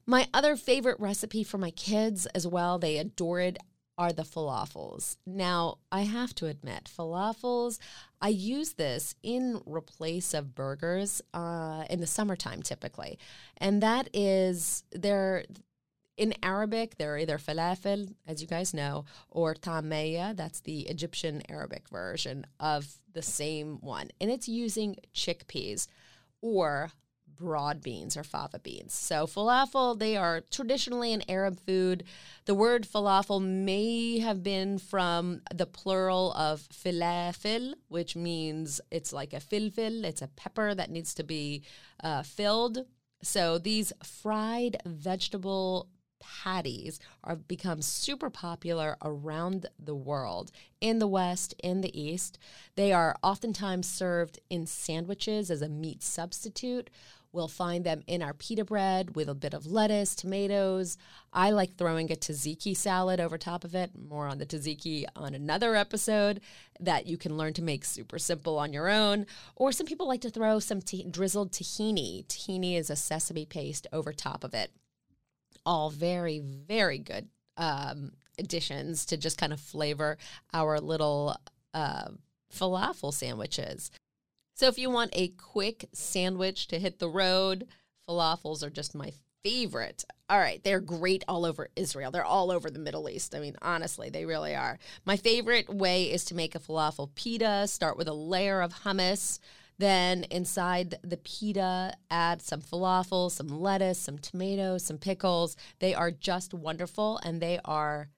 My 0.06 0.28
other 0.34 0.56
favorite 0.56 1.00
recipe 1.00 1.44
for 1.44 1.58
my 1.58 1.72
kids 1.72 2.26
as 2.28 2.48
well, 2.48 2.80
they 2.80 2.98
adore 2.98 3.40
it, 3.40 3.58
are 3.98 4.12
the 4.12 4.24
falafels. 4.24 5.18
Now, 5.28 5.78
I 5.92 6.02
have 6.02 6.34
to 6.36 6.48
admit, 6.48 6.90
falafels, 6.98 7.78
I 8.20 8.30
use 8.30 8.74
this 8.74 9.14
in 9.22 9.62
replace 9.66 10.34
of 10.34 10.56
burgers 10.56 11.22
uh, 11.34 11.84
in 11.90 12.00
the 12.00 12.08
summertime 12.08 12.64
typically. 12.64 13.20
And 13.58 13.84
that 13.84 14.10
is, 14.12 14.84
they're, 14.92 15.46
in 16.18 16.34
Arabic, 16.42 16.98
they're 16.98 17.18
either 17.18 17.38
falafel, 17.38 18.14
as 18.26 18.42
you 18.42 18.48
guys 18.48 18.74
know, 18.74 19.06
or 19.30 19.54
tameya. 19.54 20.36
That's 20.36 20.62
the 20.62 20.82
Egyptian 20.82 21.44
Arabic 21.50 21.88
version 21.90 22.48
of 22.60 22.96
the 23.14 23.22
same 23.22 23.78
one. 23.82 24.10
And 24.20 24.32
it's 24.32 24.48
using 24.48 24.96
chickpeas 25.14 25.88
or 26.42 26.92
broad 27.41 27.82
beans 27.82 28.15
or 28.15 28.23
fava 28.23 28.60
beans. 28.60 28.93
So 28.93 29.25
falafel, 29.25 29.97
they 29.97 30.15
are 30.15 30.41
traditionally 30.51 31.12
an 31.12 31.23
Arab 31.27 31.60
food. 31.60 32.04
The 32.45 32.56
word 32.56 32.88
falafel 32.88 33.41
may 33.41 34.19
have 34.19 34.43
been 34.43 34.77
from 34.77 35.41
the 35.54 35.65
plural 35.65 36.32
of 36.34 36.67
falafel, 36.69 37.73
which 37.88 38.15
means 38.15 38.80
it's 38.91 39.12
like 39.12 39.34
a 39.34 39.38
filfil, 39.38 40.04
it's 40.04 40.21
a 40.21 40.27
pepper 40.27 40.73
that 40.75 40.91
needs 40.91 41.13
to 41.15 41.23
be 41.23 41.63
uh, 42.04 42.23
filled. 42.23 42.86
So 43.23 43.58
these 43.58 43.91
fried 44.04 44.77
vegetable 44.86 45.89
patties 46.21 46.99
have 47.25 47.47
become 47.47 47.82
super 47.82 48.30
popular 48.30 48.95
around 49.04 49.65
the 49.80 49.95
world 49.95 50.51
in 50.80 50.99
the 50.99 51.08
West, 51.08 51.54
in 51.63 51.82
the 51.82 51.99
East. 51.99 52.38
They 52.75 52.93
are 52.93 53.17
oftentimes 53.23 53.89
served 53.89 54.39
in 54.49 54.65
sandwiches 54.65 55.51
as 55.51 55.62
a 55.62 55.69
meat 55.69 56.04
substitute 56.04 56.89
We'll 57.34 57.48
find 57.48 57.86
them 57.86 58.04
in 58.08 58.22
our 58.22 58.34
pita 58.34 58.65
bread 58.65 59.15
with 59.15 59.30
a 59.30 59.34
bit 59.34 59.54
of 59.54 59.65
lettuce, 59.65 60.15
tomatoes. 60.15 60.98
I 61.32 61.52
like 61.52 61.76
throwing 61.76 62.12
a 62.12 62.15
tzatziki 62.15 62.76
salad 62.76 63.22
over 63.22 63.38
top 63.38 63.63
of 63.63 63.74
it. 63.74 63.91
More 63.98 64.28
on 64.28 64.38
the 64.38 64.46
tzatziki 64.46 65.06
on 65.15 65.34
another 65.34 65.76
episode 65.76 66.41
that 66.80 67.08
you 67.08 67.17
can 67.17 67.38
learn 67.38 67.54
to 67.54 67.62
make 67.62 67.86
super 67.86 68.20
simple 68.20 68.60
on 68.60 68.74
your 68.74 68.89
own. 68.89 69.26
Or 69.56 69.72
some 69.72 69.88
people 69.88 70.08
like 70.08 70.22
to 70.22 70.30
throw 70.30 70.60
some 70.60 70.82
t- 70.82 71.08
drizzled 71.10 71.54
tahini. 71.54 72.26
Tahini 72.28 72.78
is 72.78 72.89
a 72.89 72.98
sesame 72.98 73.46
paste 73.46 73.88
over 73.94 74.12
top 74.12 74.44
of 74.44 74.54
it. 74.54 74.72
All 75.65 75.89
very, 75.89 76.39
very 76.39 76.98
good 76.98 77.30
um, 77.56 78.12
additions 78.38 79.06
to 79.06 79.15
just 79.15 79.38
kind 79.38 79.54
of 79.54 79.60
flavor 79.62 80.17
our 80.54 80.80
little 80.82 81.38
uh, 81.74 82.10
falafel 82.54 83.13
sandwiches. 83.13 83.89
So 84.62 84.67
if 84.67 84.78
you 84.78 84.91
want 84.91 85.10
a 85.13 85.30
quick 85.30 85.89
sandwich 85.91 86.67
to 86.67 86.78
hit 86.78 87.00
the 87.00 87.10
road, 87.10 87.65
falafels 88.08 88.62
are 88.62 88.69
just 88.69 88.93
my 88.93 89.12
favorite. 89.41 90.06
All 90.30 90.38
right, 90.38 90.63
they're 90.63 90.80
great 90.80 91.24
all 91.28 91.47
over 91.47 91.69
Israel. 91.76 92.12
They're 92.12 92.24
all 92.24 92.52
over 92.52 92.69
the 92.69 92.78
Middle 92.78 93.10
East. 93.10 93.34
I 93.34 93.39
mean, 93.39 93.56
honestly, 93.63 94.12
they 94.12 94.24
really 94.24 94.56
are. 94.56 94.78
My 95.04 95.17
favorite 95.17 95.67
way 95.67 96.04
is 96.04 96.24
to 96.26 96.36
make 96.36 96.54
a 96.54 96.60
falafel 96.60 97.10
pita. 97.15 97.65
Start 97.67 97.97
with 97.97 98.08
a 98.08 98.13
layer 98.13 98.62
of 98.62 98.71
hummus. 98.84 99.39
Then 99.80 100.26
inside 100.26 100.93
the 101.04 101.17
pita, 101.17 101.95
add 102.12 102.43
some 102.43 102.62
falafel, 102.62 103.32
some 103.32 103.47
lettuce, 103.47 103.97
some 103.97 104.19
tomatoes, 104.19 104.86
some 104.86 105.00
pickles. 105.00 105.56
They 105.80 105.95
are 105.95 106.12
just 106.12 106.54
wonderful 106.54 107.19
and 107.24 107.41
they 107.41 107.60
are 107.65 108.10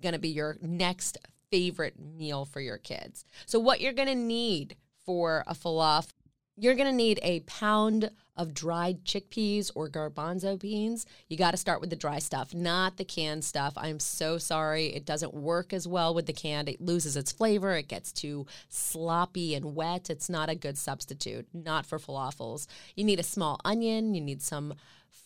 going 0.00 0.14
to 0.14 0.18
be 0.18 0.30
your 0.30 0.56
next 0.62 1.18
favorite 1.50 2.00
meal 2.00 2.46
for 2.46 2.62
your 2.62 2.78
kids. 2.78 3.26
So, 3.44 3.58
what 3.58 3.82
you're 3.82 3.92
going 3.92 4.08
to 4.08 4.14
need 4.14 4.76
for 5.08 5.42
a 5.46 5.54
falafel, 5.54 6.12
you're 6.54 6.74
going 6.74 6.86
to 6.86 6.92
need 6.92 7.18
a 7.22 7.40
pound 7.40 8.10
of 8.36 8.52
dried 8.52 9.06
chickpeas 9.06 9.70
or 9.74 9.88
garbanzo 9.88 10.60
beans. 10.60 11.06
You 11.30 11.38
got 11.38 11.52
to 11.52 11.56
start 11.56 11.80
with 11.80 11.88
the 11.88 11.96
dry 11.96 12.18
stuff, 12.18 12.52
not 12.52 12.98
the 12.98 13.06
canned 13.06 13.42
stuff. 13.42 13.72
I'm 13.78 14.00
so 14.00 14.36
sorry. 14.36 14.88
It 14.88 15.06
doesn't 15.06 15.32
work 15.32 15.72
as 15.72 15.88
well 15.88 16.12
with 16.12 16.26
the 16.26 16.34
canned. 16.34 16.68
It 16.68 16.82
loses 16.82 17.16
its 17.16 17.32
flavor. 17.32 17.74
It 17.74 17.88
gets 17.88 18.12
too 18.12 18.44
sloppy 18.68 19.54
and 19.54 19.74
wet. 19.74 20.10
It's 20.10 20.28
not 20.28 20.50
a 20.50 20.54
good 20.54 20.76
substitute, 20.76 21.46
not 21.54 21.86
for 21.86 21.98
falafels. 21.98 22.66
You 22.94 23.04
need 23.04 23.18
a 23.18 23.22
small 23.22 23.58
onion. 23.64 24.14
You 24.14 24.20
need 24.20 24.42
some 24.42 24.74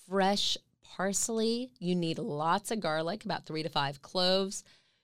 fresh 0.06 0.56
parsley. 0.84 1.70
You 1.80 1.96
need 1.96 2.20
lots 2.20 2.70
of 2.70 2.78
garlic, 2.78 3.24
about 3.24 3.46
three 3.46 3.64
to 3.64 3.68
five 3.68 4.00
cloves. 4.00 4.62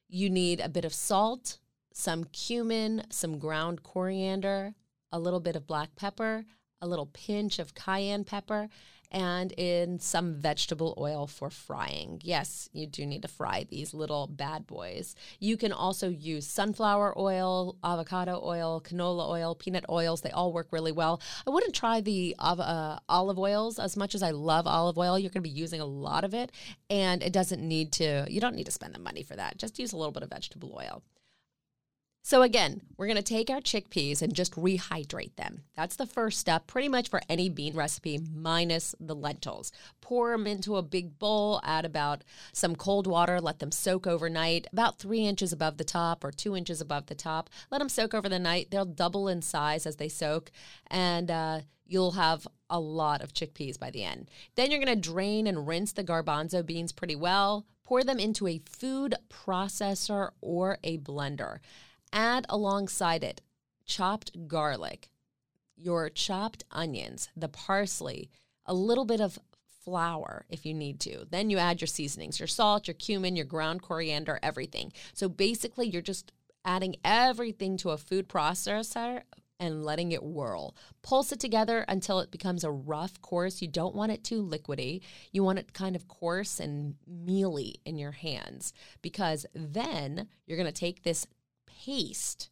You 0.08 0.30
need 0.30 0.60
a 0.60 0.68
bit 0.68 0.84
of 0.84 0.94
salt, 0.94 1.58
some 1.98 2.22
cumin, 2.26 3.02
some 3.10 3.40
ground 3.40 3.82
coriander, 3.82 4.72
a 5.10 5.18
little 5.18 5.40
bit 5.40 5.56
of 5.56 5.66
black 5.66 5.96
pepper, 5.96 6.44
a 6.80 6.86
little 6.86 7.06
pinch 7.06 7.58
of 7.58 7.74
cayenne 7.74 8.22
pepper, 8.22 8.68
and 9.10 9.50
in 9.52 9.98
some 9.98 10.34
vegetable 10.34 10.94
oil 10.96 11.26
for 11.26 11.50
frying. 11.50 12.20
Yes, 12.22 12.68
you 12.72 12.86
do 12.86 13.04
need 13.04 13.22
to 13.22 13.28
fry 13.28 13.66
these 13.68 13.94
little 13.94 14.28
bad 14.28 14.64
boys. 14.64 15.16
You 15.40 15.56
can 15.56 15.72
also 15.72 16.08
use 16.08 16.46
sunflower 16.46 17.18
oil, 17.18 17.76
avocado 17.82 18.40
oil, 18.44 18.80
canola 18.80 19.28
oil, 19.28 19.56
peanut 19.56 19.86
oils. 19.90 20.20
They 20.20 20.30
all 20.30 20.52
work 20.52 20.68
really 20.70 20.92
well. 20.92 21.20
I 21.48 21.50
wouldn't 21.50 21.74
try 21.74 22.00
the 22.00 22.36
uh, 22.38 22.98
olive 23.08 23.40
oils 23.40 23.80
as 23.80 23.96
much 23.96 24.14
as 24.14 24.22
I 24.22 24.30
love 24.30 24.68
olive 24.68 24.98
oil. 24.98 25.18
You're 25.18 25.30
going 25.30 25.42
to 25.42 25.50
be 25.50 25.50
using 25.50 25.80
a 25.80 25.86
lot 25.86 26.22
of 26.22 26.32
it, 26.32 26.52
and 26.88 27.24
it 27.24 27.32
doesn't 27.32 27.66
need 27.66 27.90
to, 27.94 28.24
you 28.28 28.40
don't 28.40 28.54
need 28.54 28.66
to 28.66 28.72
spend 28.72 28.94
the 28.94 29.00
money 29.00 29.24
for 29.24 29.34
that. 29.34 29.58
Just 29.58 29.80
use 29.80 29.92
a 29.92 29.96
little 29.96 30.12
bit 30.12 30.22
of 30.22 30.30
vegetable 30.30 30.78
oil. 30.78 31.02
So, 32.28 32.42
again, 32.42 32.82
we're 32.98 33.06
going 33.06 33.16
to 33.16 33.22
take 33.22 33.48
our 33.48 33.62
chickpeas 33.62 34.20
and 34.20 34.34
just 34.34 34.52
rehydrate 34.52 35.36
them. 35.36 35.62
That's 35.74 35.96
the 35.96 36.04
first 36.04 36.38
step, 36.38 36.66
pretty 36.66 36.86
much 36.86 37.08
for 37.08 37.22
any 37.26 37.48
bean 37.48 37.74
recipe, 37.74 38.20
minus 38.34 38.94
the 39.00 39.14
lentils. 39.14 39.72
Pour 40.02 40.32
them 40.32 40.46
into 40.46 40.76
a 40.76 40.82
big 40.82 41.18
bowl, 41.18 41.58
add 41.64 41.86
about 41.86 42.24
some 42.52 42.76
cold 42.76 43.06
water, 43.06 43.40
let 43.40 43.60
them 43.60 43.72
soak 43.72 44.06
overnight, 44.06 44.66
about 44.70 44.98
three 44.98 45.24
inches 45.24 45.54
above 45.54 45.78
the 45.78 45.84
top 45.84 46.22
or 46.22 46.30
two 46.30 46.54
inches 46.54 46.82
above 46.82 47.06
the 47.06 47.14
top. 47.14 47.48
Let 47.70 47.78
them 47.78 47.88
soak 47.88 48.12
over 48.12 48.28
the 48.28 48.38
night. 48.38 48.68
They'll 48.70 48.84
double 48.84 49.26
in 49.26 49.40
size 49.40 49.86
as 49.86 49.96
they 49.96 50.10
soak, 50.10 50.50
and 50.88 51.30
uh, 51.30 51.60
you'll 51.86 52.10
have 52.10 52.46
a 52.68 52.78
lot 52.78 53.22
of 53.22 53.32
chickpeas 53.32 53.78
by 53.78 53.90
the 53.90 54.04
end. 54.04 54.30
Then 54.54 54.70
you're 54.70 54.84
going 54.84 54.94
to 54.94 55.10
drain 55.10 55.46
and 55.46 55.66
rinse 55.66 55.92
the 55.92 56.04
garbanzo 56.04 56.66
beans 56.66 56.92
pretty 56.92 57.16
well. 57.16 57.64
Pour 57.84 58.04
them 58.04 58.18
into 58.18 58.46
a 58.46 58.60
food 58.66 59.14
processor 59.30 60.32
or 60.42 60.76
a 60.84 60.98
blender. 60.98 61.60
Add 62.12 62.46
alongside 62.48 63.22
it 63.24 63.42
chopped 63.84 64.46
garlic, 64.46 65.08
your 65.76 66.10
chopped 66.10 66.64
onions, 66.70 67.28
the 67.34 67.48
parsley, 67.48 68.30
a 68.66 68.74
little 68.74 69.06
bit 69.06 69.20
of 69.20 69.38
flour 69.84 70.44
if 70.50 70.66
you 70.66 70.74
need 70.74 71.00
to. 71.00 71.26
Then 71.30 71.50
you 71.50 71.58
add 71.58 71.80
your 71.80 71.88
seasonings, 71.88 72.38
your 72.38 72.46
salt, 72.46 72.86
your 72.86 72.94
cumin, 72.94 73.34
your 73.34 73.46
ground 73.46 73.82
coriander, 73.82 74.38
everything. 74.42 74.92
So 75.14 75.28
basically, 75.28 75.88
you're 75.88 76.02
just 76.02 76.32
adding 76.64 76.96
everything 77.04 77.78
to 77.78 77.90
a 77.90 77.96
food 77.96 78.28
processor 78.28 79.22
and 79.60 79.84
letting 79.84 80.12
it 80.12 80.22
whirl. 80.22 80.76
Pulse 81.02 81.32
it 81.32 81.40
together 81.40 81.84
until 81.88 82.20
it 82.20 82.30
becomes 82.30 82.62
a 82.62 82.70
rough 82.70 83.20
coarse. 83.22 83.60
You 83.60 83.68
don't 83.68 83.94
want 83.94 84.12
it 84.12 84.22
too 84.22 84.42
liquidy. 84.42 85.00
You 85.32 85.42
want 85.42 85.58
it 85.58 85.72
kind 85.72 85.96
of 85.96 86.06
coarse 86.06 86.60
and 86.60 86.94
mealy 87.06 87.80
in 87.84 87.98
your 87.98 88.12
hands 88.12 88.72
because 89.02 89.46
then 89.54 90.28
you're 90.46 90.58
going 90.58 90.66
to 90.66 90.72
take 90.72 91.02
this 91.02 91.26
paste, 91.84 92.50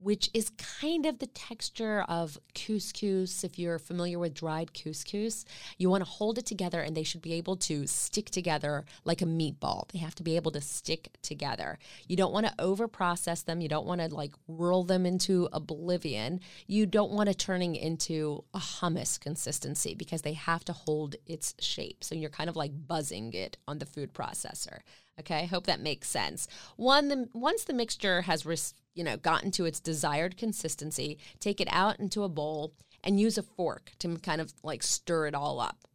which 0.00 0.30
is 0.32 0.50
kind 0.80 1.06
of 1.06 1.18
the 1.18 1.26
texture 1.26 2.04
of 2.08 2.38
couscous. 2.54 3.42
If 3.42 3.58
you're 3.58 3.80
familiar 3.80 4.18
with 4.18 4.34
dried 4.34 4.72
couscous, 4.72 5.44
you 5.76 5.90
want 5.90 6.04
to 6.04 6.10
hold 6.10 6.38
it 6.38 6.46
together 6.46 6.80
and 6.80 6.96
they 6.96 7.02
should 7.02 7.22
be 7.22 7.34
able 7.34 7.56
to 7.56 7.86
stick 7.86 8.30
together 8.30 8.84
like 9.04 9.22
a 9.22 9.26
meatball. 9.26 9.90
They 9.90 9.98
have 9.98 10.14
to 10.16 10.22
be 10.22 10.36
able 10.36 10.52
to 10.52 10.60
stick 10.60 11.08
together. 11.22 11.78
You 12.06 12.16
don't 12.16 12.32
want 12.32 12.46
to 12.46 12.54
over 12.60 12.86
process 12.86 13.42
them. 13.42 13.60
You 13.60 13.68
don't 13.68 13.86
want 13.86 14.00
to 14.00 14.14
like 14.14 14.34
whirl 14.46 14.84
them 14.84 15.04
into 15.04 15.48
oblivion. 15.52 16.40
You 16.68 16.86
don't 16.86 17.10
want 17.10 17.28
it 17.28 17.38
turning 17.38 17.74
into 17.74 18.44
a 18.54 18.58
hummus 18.58 19.18
consistency 19.18 19.94
because 19.94 20.22
they 20.22 20.34
have 20.34 20.64
to 20.66 20.72
hold 20.72 21.16
its 21.26 21.54
shape. 21.58 22.04
So 22.04 22.14
you're 22.14 22.30
kind 22.30 22.48
of 22.48 22.56
like 22.56 22.86
buzzing 22.86 23.32
it 23.32 23.56
on 23.66 23.78
the 23.78 23.86
food 23.86 24.14
processor. 24.14 24.80
Okay, 25.20 25.46
hope 25.46 25.66
that 25.66 25.80
makes 25.80 26.08
sense. 26.08 26.46
One, 26.76 27.08
the, 27.08 27.28
once 27.32 27.64
the 27.64 27.72
mixture 27.72 28.22
has 28.22 28.46
res, 28.46 28.74
you 28.94 29.04
know 29.04 29.16
gotten 29.16 29.50
to 29.52 29.64
its 29.64 29.80
desired 29.80 30.36
consistency, 30.36 31.18
take 31.40 31.60
it 31.60 31.68
out 31.70 31.98
into 31.98 32.22
a 32.22 32.28
bowl 32.28 32.74
and 33.02 33.20
use 33.20 33.38
a 33.38 33.42
fork 33.42 33.92
to 33.98 34.16
kind 34.18 34.40
of 34.40 34.52
like 34.62 34.82
stir 34.82 35.26
it 35.26 35.34
all 35.34 35.60
up 35.60 35.88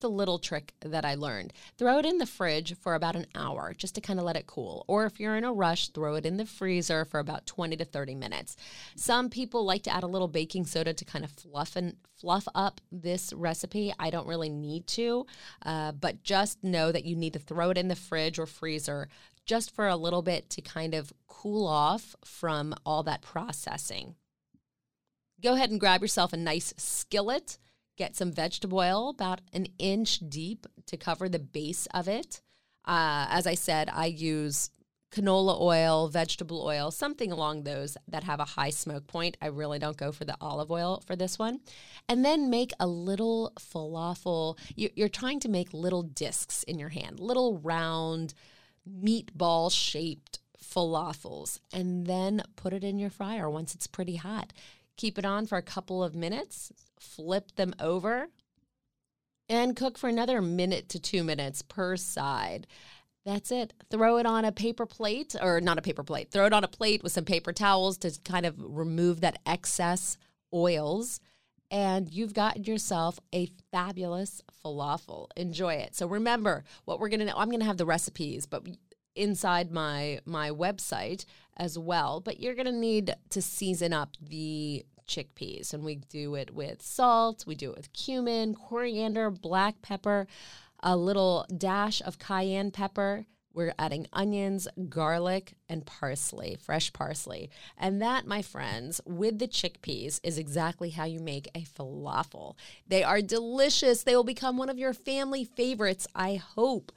the 0.00 0.10
little 0.10 0.38
trick 0.38 0.74
that 0.80 1.04
I 1.04 1.14
learned. 1.14 1.52
Throw 1.78 1.98
it 1.98 2.06
in 2.06 2.18
the 2.18 2.26
fridge 2.26 2.76
for 2.78 2.94
about 2.94 3.16
an 3.16 3.26
hour 3.34 3.74
just 3.76 3.94
to 3.94 4.00
kind 4.00 4.18
of 4.18 4.24
let 4.24 4.36
it 4.36 4.46
cool. 4.46 4.84
Or 4.88 5.06
if 5.06 5.18
you're 5.18 5.36
in 5.36 5.44
a 5.44 5.52
rush, 5.52 5.88
throw 5.88 6.14
it 6.14 6.26
in 6.26 6.36
the 6.36 6.46
freezer 6.46 7.04
for 7.04 7.20
about 7.20 7.46
20 7.46 7.76
to 7.76 7.84
30 7.84 8.14
minutes. 8.14 8.56
Some 8.94 9.30
people 9.30 9.64
like 9.64 9.82
to 9.84 9.94
add 9.94 10.02
a 10.02 10.08
little 10.08 10.28
baking 10.28 10.66
soda 10.66 10.92
to 10.92 11.04
kind 11.04 11.24
of 11.24 11.30
fluff 11.30 11.76
and 11.76 11.96
fluff 12.18 12.46
up 12.54 12.80
this 12.92 13.32
recipe. 13.32 13.92
I 13.98 14.10
don't 14.10 14.28
really 14.28 14.50
need 14.50 14.86
to, 14.88 15.26
uh, 15.64 15.92
but 15.92 16.22
just 16.22 16.62
know 16.62 16.92
that 16.92 17.04
you 17.04 17.16
need 17.16 17.32
to 17.32 17.38
throw 17.38 17.70
it 17.70 17.78
in 17.78 17.88
the 17.88 17.96
fridge 17.96 18.38
or 18.38 18.46
freezer 18.46 19.08
just 19.44 19.74
for 19.74 19.86
a 19.86 19.96
little 19.96 20.22
bit 20.22 20.50
to 20.50 20.60
kind 20.60 20.92
of 20.92 21.12
cool 21.28 21.66
off 21.66 22.16
from 22.24 22.74
all 22.84 23.02
that 23.04 23.22
processing. 23.22 24.16
Go 25.40 25.54
ahead 25.54 25.70
and 25.70 25.78
grab 25.78 26.02
yourself 26.02 26.32
a 26.32 26.36
nice 26.36 26.74
skillet 26.76 27.58
Get 27.96 28.16
some 28.16 28.32
vegetable 28.32 28.78
oil 28.78 29.10
about 29.10 29.40
an 29.52 29.66
inch 29.78 30.20
deep 30.28 30.66
to 30.86 30.96
cover 30.96 31.28
the 31.28 31.38
base 31.38 31.86
of 31.94 32.08
it. 32.08 32.42
Uh, 32.84 33.26
as 33.30 33.46
I 33.46 33.54
said, 33.54 33.90
I 33.92 34.06
use 34.06 34.70
canola 35.10 35.58
oil, 35.60 36.08
vegetable 36.08 36.62
oil, 36.62 36.90
something 36.90 37.32
along 37.32 37.62
those 37.62 37.96
that 38.08 38.24
have 38.24 38.40
a 38.40 38.44
high 38.44 38.70
smoke 38.70 39.06
point. 39.06 39.36
I 39.40 39.46
really 39.46 39.78
don't 39.78 39.96
go 39.96 40.12
for 40.12 40.24
the 40.24 40.36
olive 40.40 40.70
oil 40.70 41.02
for 41.06 41.16
this 41.16 41.38
one. 41.38 41.60
And 42.08 42.24
then 42.24 42.50
make 42.50 42.72
a 42.78 42.86
little 42.86 43.52
falafel. 43.58 44.58
You're 44.74 45.08
trying 45.08 45.40
to 45.40 45.48
make 45.48 45.72
little 45.72 46.02
discs 46.02 46.62
in 46.64 46.78
your 46.78 46.90
hand, 46.90 47.18
little 47.18 47.58
round 47.58 48.34
meatball 48.88 49.72
shaped 49.72 50.40
falafels, 50.62 51.60
and 51.72 52.06
then 52.06 52.42
put 52.56 52.72
it 52.72 52.84
in 52.84 52.98
your 52.98 53.10
fryer 53.10 53.48
once 53.48 53.74
it's 53.74 53.86
pretty 53.86 54.16
hot. 54.16 54.52
Keep 54.96 55.18
it 55.18 55.24
on 55.24 55.46
for 55.46 55.58
a 55.58 55.62
couple 55.62 56.02
of 56.02 56.14
minutes, 56.14 56.72
flip 56.98 57.52
them 57.56 57.74
over, 57.80 58.28
and 59.48 59.76
cook 59.76 59.98
for 59.98 60.08
another 60.08 60.42
minute 60.42 60.88
to 60.90 61.00
two 61.00 61.22
minutes 61.22 61.62
per 61.62 61.96
side. 61.96 62.66
That's 63.24 63.50
it. 63.50 63.72
Throw 63.90 64.18
it 64.18 64.26
on 64.26 64.44
a 64.44 64.52
paper 64.52 64.86
plate, 64.86 65.34
or 65.40 65.60
not 65.60 65.78
a 65.78 65.82
paper 65.82 66.04
plate, 66.04 66.30
throw 66.30 66.46
it 66.46 66.52
on 66.52 66.62
a 66.62 66.68
plate 66.68 67.02
with 67.02 67.12
some 67.12 67.24
paper 67.24 67.52
towels 67.52 67.98
to 67.98 68.16
kind 68.24 68.46
of 68.46 68.54
remove 68.58 69.20
that 69.20 69.40
excess 69.44 70.16
oils. 70.54 71.20
And 71.68 72.08
you've 72.08 72.34
gotten 72.34 72.62
yourself 72.62 73.18
a 73.34 73.48
fabulous 73.72 74.40
falafel. 74.64 75.26
Enjoy 75.36 75.74
it. 75.74 75.96
So 75.96 76.06
remember 76.06 76.62
what 76.84 77.00
we're 77.00 77.08
gonna. 77.08 77.34
I'm 77.36 77.50
gonna 77.50 77.64
have 77.64 77.78
the 77.78 77.84
recipes, 77.84 78.46
but 78.46 78.64
inside 79.16 79.72
my 79.72 80.20
my 80.24 80.50
website 80.50 81.24
as 81.56 81.76
well. 81.76 82.20
But 82.20 82.38
you're 82.38 82.54
gonna 82.54 82.70
need 82.70 83.12
to 83.30 83.42
season 83.42 83.92
up 83.92 84.16
the 84.20 84.86
chickpeas. 85.06 85.72
And 85.72 85.84
we 85.84 85.96
do 85.96 86.34
it 86.34 86.54
with 86.54 86.82
salt, 86.82 87.44
we 87.46 87.54
do 87.54 87.70
it 87.70 87.76
with 87.76 87.92
cumin, 87.92 88.54
coriander, 88.54 89.30
black 89.30 89.82
pepper, 89.82 90.26
a 90.80 90.96
little 90.96 91.46
dash 91.56 92.02
of 92.02 92.18
cayenne 92.18 92.70
pepper. 92.70 93.26
We're 93.56 93.72
adding 93.78 94.06
onions, 94.12 94.68
garlic, 94.90 95.54
and 95.66 95.86
parsley, 95.86 96.58
fresh 96.60 96.92
parsley. 96.92 97.48
And 97.78 98.02
that, 98.02 98.26
my 98.26 98.42
friends, 98.42 99.00
with 99.06 99.38
the 99.38 99.48
chickpeas 99.48 100.20
is 100.22 100.36
exactly 100.36 100.90
how 100.90 101.04
you 101.04 101.20
make 101.20 101.48
a 101.54 101.62
falafel. 101.62 102.56
They 102.86 103.02
are 103.02 103.22
delicious. 103.22 104.02
They 104.02 104.14
will 104.14 104.24
become 104.24 104.58
one 104.58 104.68
of 104.68 104.78
your 104.78 104.92
family 104.92 105.44
favorites, 105.44 106.06
I 106.14 106.34
hope 106.34 106.92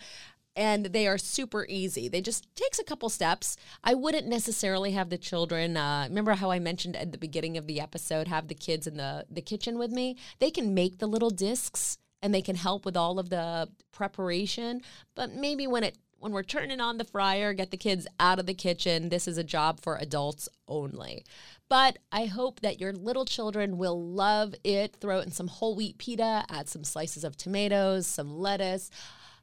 and 0.55 0.87
they 0.87 1.07
are 1.07 1.17
super 1.17 1.65
easy. 1.69 2.07
They 2.07 2.21
just 2.21 2.53
takes 2.55 2.79
a 2.79 2.83
couple 2.83 3.09
steps. 3.09 3.57
I 3.83 3.93
wouldn't 3.93 4.27
necessarily 4.27 4.91
have 4.91 5.09
the 5.09 5.17
children. 5.17 5.77
Uh, 5.77 6.05
remember 6.09 6.33
how 6.33 6.51
I 6.51 6.59
mentioned 6.59 6.95
at 6.95 7.11
the 7.11 7.17
beginning 7.17 7.57
of 7.57 7.67
the 7.67 7.79
episode, 7.79 8.27
have 8.27 8.47
the 8.47 8.55
kids 8.55 8.87
in 8.87 8.97
the 8.97 9.25
the 9.29 9.41
kitchen 9.41 9.77
with 9.77 9.91
me. 9.91 10.17
They 10.39 10.51
can 10.51 10.73
make 10.73 10.99
the 10.99 11.07
little 11.07 11.29
discs 11.29 11.97
and 12.21 12.33
they 12.33 12.41
can 12.41 12.55
help 12.55 12.85
with 12.85 12.97
all 12.97 13.19
of 13.19 13.29
the 13.29 13.69
preparation. 13.91 14.81
But 15.15 15.33
maybe 15.33 15.67
when 15.67 15.83
it 15.83 15.97
when 16.19 16.33
we're 16.33 16.43
turning 16.43 16.81
on 16.81 16.97
the 16.97 17.05
fryer, 17.05 17.53
get 17.53 17.71
the 17.71 17.77
kids 17.77 18.05
out 18.19 18.39
of 18.39 18.45
the 18.45 18.53
kitchen. 18.53 19.07
This 19.07 19.27
is 19.27 19.37
a 19.37 19.43
job 19.43 19.79
for 19.79 19.95
adults 19.95 20.49
only. 20.67 21.23
But 21.69 21.99
I 22.11 22.25
hope 22.25 22.59
that 22.59 22.81
your 22.81 22.91
little 22.91 23.25
children 23.25 23.77
will 23.77 24.01
love 24.01 24.53
it. 24.63 24.97
Throw 24.97 25.19
it 25.19 25.25
in 25.27 25.31
some 25.31 25.47
whole 25.47 25.75
wheat 25.75 25.97
pita, 25.97 26.43
add 26.49 26.67
some 26.67 26.83
slices 26.83 27.23
of 27.23 27.37
tomatoes, 27.37 28.05
some 28.05 28.37
lettuce 28.37 28.89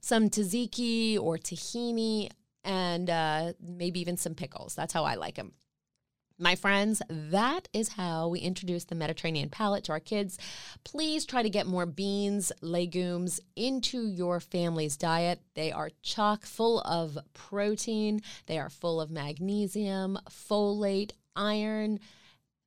some 0.01 0.31
tzatziki 0.31 1.19
or 1.19 1.37
tahini, 1.39 2.31
and 2.65 3.09
uh, 3.11 3.53
maybe 3.61 4.01
even 4.01 4.17
some 4.17 4.35
pickles. 4.35 4.75
That's 4.75 4.93
how 4.93 5.05
I 5.05 5.15
like 5.15 5.37
them. 5.37 5.53
My 6.39 6.55
friends, 6.55 7.01
that 7.09 7.67
is 7.73 7.89
how 7.91 8.29
we 8.29 8.41
introduce 8.41 8.85
the 8.85 8.95
Mediterranean 8.95 9.49
palate 9.49 9.85
to 9.85 9.93
our 9.93 10.01
kids. 10.01 10.37
Please 10.85 11.25
try 11.25 11.43
to 11.43 11.49
get 11.49 11.67
more 11.67 11.87
beans, 11.87 12.53
legumes 12.61 13.41
into 13.55 14.07
your 14.07 14.39
family's 14.41 14.99
diet. 14.99 15.41
They 15.55 15.73
are 15.73 15.91
chock 16.03 16.45
full 16.45 16.81
of 16.83 17.17
protein, 17.33 18.21
they 18.47 18.59
are 18.59 18.69
full 18.69 19.01
of 19.01 19.11
magnesium, 19.11 20.19
folate, 20.29 21.13
iron. 21.35 22.01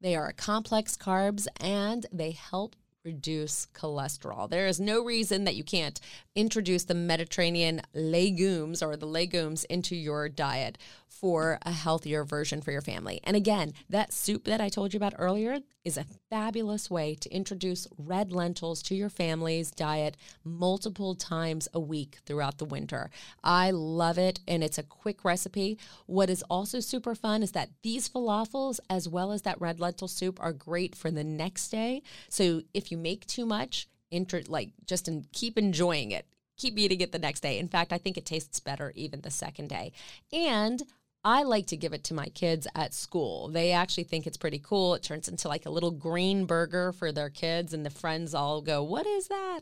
They 0.01 0.15
are 0.15 0.31
complex 0.31 0.95
carbs 0.95 1.45
and 1.59 2.05
they 2.11 2.31
help 2.31 2.75
reduce 3.03 3.67
cholesterol. 3.73 4.49
There 4.49 4.67
is 4.67 4.79
no 4.79 5.03
reason 5.03 5.45
that 5.45 5.55
you 5.55 5.63
can't 5.63 5.99
introduce 6.35 6.83
the 6.83 6.93
Mediterranean 6.93 7.81
legumes 7.93 8.83
or 8.83 8.95
the 8.95 9.05
legumes 9.05 9.63
into 9.65 9.95
your 9.95 10.29
diet 10.29 10.77
for 11.07 11.59
a 11.63 11.71
healthier 11.71 12.23
version 12.23 12.61
for 12.61 12.71
your 12.71 12.81
family. 12.81 13.19
And 13.23 13.35
again, 13.35 13.73
that 13.89 14.13
soup 14.13 14.45
that 14.45 14.61
I 14.61 14.69
told 14.69 14.93
you 14.93 14.97
about 14.97 15.13
earlier 15.17 15.59
is 15.83 15.97
a 15.97 16.05
fabulous 16.29 16.89
way 16.89 17.15
to 17.15 17.33
introduce 17.33 17.87
red 17.97 18.31
lentils 18.31 18.81
to 18.83 18.95
your 18.95 19.09
family's 19.09 19.71
diet 19.71 20.15
multiple 20.43 21.15
times 21.15 21.67
a 21.73 21.79
week 21.79 22.19
throughout 22.25 22.57
the 22.57 22.65
winter. 22.65 23.09
I 23.43 23.71
love 23.71 24.17
it 24.17 24.39
and 24.47 24.63
it's 24.63 24.77
a 24.77 24.83
quick 24.83 25.25
recipe. 25.25 25.77
What 26.05 26.29
is 26.29 26.43
also 26.49 26.79
super 26.79 27.15
fun 27.15 27.43
is 27.43 27.51
that 27.53 27.69
these 27.81 28.07
falafels, 28.07 28.79
as 28.89 29.09
well 29.09 29.31
as 29.31 29.41
that 29.43 29.59
red 29.59 29.79
lentil 29.79 30.07
soup, 30.07 30.39
are 30.41 30.53
great 30.53 30.95
for 30.95 31.11
the 31.11 31.23
next 31.23 31.69
day. 31.69 32.03
So 32.29 32.61
if 32.73 32.91
you 32.91 32.97
make 32.97 33.25
too 33.25 33.45
much, 33.45 33.87
Inter- 34.11 34.41
like 34.47 34.71
just 34.87 35.07
in, 35.07 35.27
keep 35.31 35.55
enjoying 35.55 36.09
it 36.11 36.25
keep 36.59 36.77
eating 36.77 37.01
it 37.01 37.11
the 37.11 37.19
next 37.19 37.39
day. 37.39 37.57
In 37.57 37.67
fact, 37.67 37.91
I 37.91 37.97
think 37.97 38.17
it 38.17 38.25
tastes 38.25 38.59
better 38.59 38.91
even 38.93 39.21
the 39.21 39.31
second 39.31 39.69
day. 39.69 39.93
And 40.31 40.83
I 41.29 41.43
like 41.43 41.67
to 41.67 41.77
give 41.77 41.93
it 41.93 42.03
to 42.05 42.15
my 42.15 42.25
kids 42.29 42.65
at 42.73 42.91
school. 42.91 43.49
They 43.49 43.71
actually 43.71 44.05
think 44.05 44.25
it's 44.25 44.35
pretty 44.35 44.57
cool. 44.57 44.95
It 44.95 45.03
turns 45.03 45.27
into 45.27 45.47
like 45.47 45.67
a 45.67 45.69
little 45.69 45.91
green 45.91 46.45
burger 46.45 46.91
for 46.91 47.11
their 47.11 47.29
kids, 47.29 47.71
and 47.71 47.85
the 47.85 47.91
friends 47.91 48.33
all 48.33 48.63
go, 48.63 48.81
What 48.81 49.05
is 49.05 49.27
that? 49.27 49.59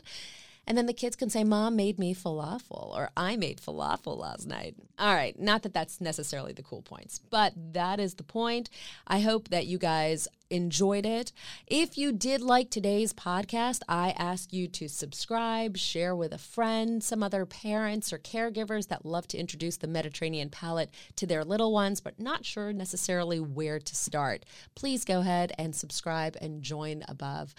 And 0.66 0.78
then 0.78 0.86
the 0.86 0.94
kids 0.94 1.18
can 1.18 1.30
say, 1.30 1.44
Mom 1.44 1.76
made 1.76 2.00
me 2.00 2.16
falafel, 2.16 2.96
or 2.96 3.10
I 3.18 3.36
made 3.36 3.60
falafel 3.60 4.18
last 4.18 4.48
night. 4.48 4.76
All 4.98 5.14
right, 5.14 5.38
not 5.38 5.64
that 5.64 5.74
that's 5.74 6.00
necessarily 6.00 6.54
the 6.54 6.64
cool 6.64 6.84
points, 6.84 7.20
but 7.20 7.52
that 7.74 8.00
is 8.00 8.14
the 8.14 8.24
point. 8.24 8.70
I 9.06 9.20
hope 9.20 9.50
that 9.50 9.68
you 9.68 9.78
guys 9.78 10.30
enjoyed 10.50 11.06
it. 11.06 11.32
If 11.66 11.98
you 11.98 12.12
did 12.12 12.42
like 12.42 12.70
today's 12.70 13.14
podcast, 13.14 13.82
I 13.88 14.14
ask 14.18 14.54
you 14.54 14.68
to 14.68 14.88
subscribe, 14.88 15.78
share 15.78 16.16
with 16.16 16.34
a 16.34 16.38
friend, 16.38 17.04
some 17.04 17.24
other 17.24 17.46
parents 17.46 18.12
or 18.12 18.18
caregivers 18.18 18.88
that 18.88 19.06
love 19.06 19.28
to 19.30 19.38
introduce 19.38 19.78
the 19.78 19.88
Mediterranean 19.88 20.50
palate 20.50 20.92
to 21.16 21.26
their 21.26 21.44
little 21.44 21.72
ones, 21.72 22.02
but 22.02 22.20
not 22.20 22.46
sure 22.46 22.74
necessarily 22.74 23.40
where 23.40 23.80
to 23.80 23.96
start. 23.96 24.46
Please 24.76 25.06
go 25.06 25.20
ahead 25.20 25.54
and 25.58 25.76
subscribe 25.76 26.38
and 26.42 26.64
join 26.64 27.04
above. 27.08 27.54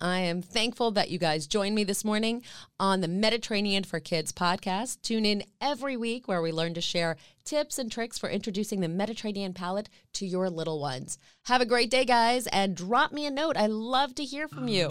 I 0.00 0.20
am 0.20 0.40
thankful 0.40 0.90
that 0.92 1.10
you 1.10 1.18
guys 1.18 1.46
joined 1.46 1.74
me 1.74 1.84
this 1.84 2.04
morning 2.04 2.42
on 2.78 3.00
the 3.00 3.08
Mediterranean 3.08 3.84
for 3.84 4.00
Kids 4.00 4.32
podcast. 4.32 5.02
Tune 5.02 5.26
in 5.26 5.44
every 5.60 5.96
week 5.96 6.26
where 6.26 6.40
we 6.40 6.52
learn 6.52 6.72
to 6.74 6.80
share 6.80 7.16
tips 7.44 7.78
and 7.78 7.92
tricks 7.92 8.18
for 8.18 8.30
introducing 8.30 8.80
the 8.80 8.88
Mediterranean 8.88 9.52
palate 9.52 9.90
to 10.14 10.26
your 10.26 10.48
little 10.48 10.80
ones. 10.80 11.18
Have 11.44 11.60
a 11.60 11.66
great 11.66 11.90
day, 11.90 12.06
guys, 12.06 12.46
and 12.46 12.74
drop 12.74 13.12
me 13.12 13.26
a 13.26 13.30
note. 13.30 13.56
I 13.58 13.66
love 13.66 14.14
to 14.14 14.24
hear 14.24 14.48
from 14.48 14.68
you. 14.68 14.88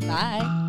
Bye. 0.00 0.67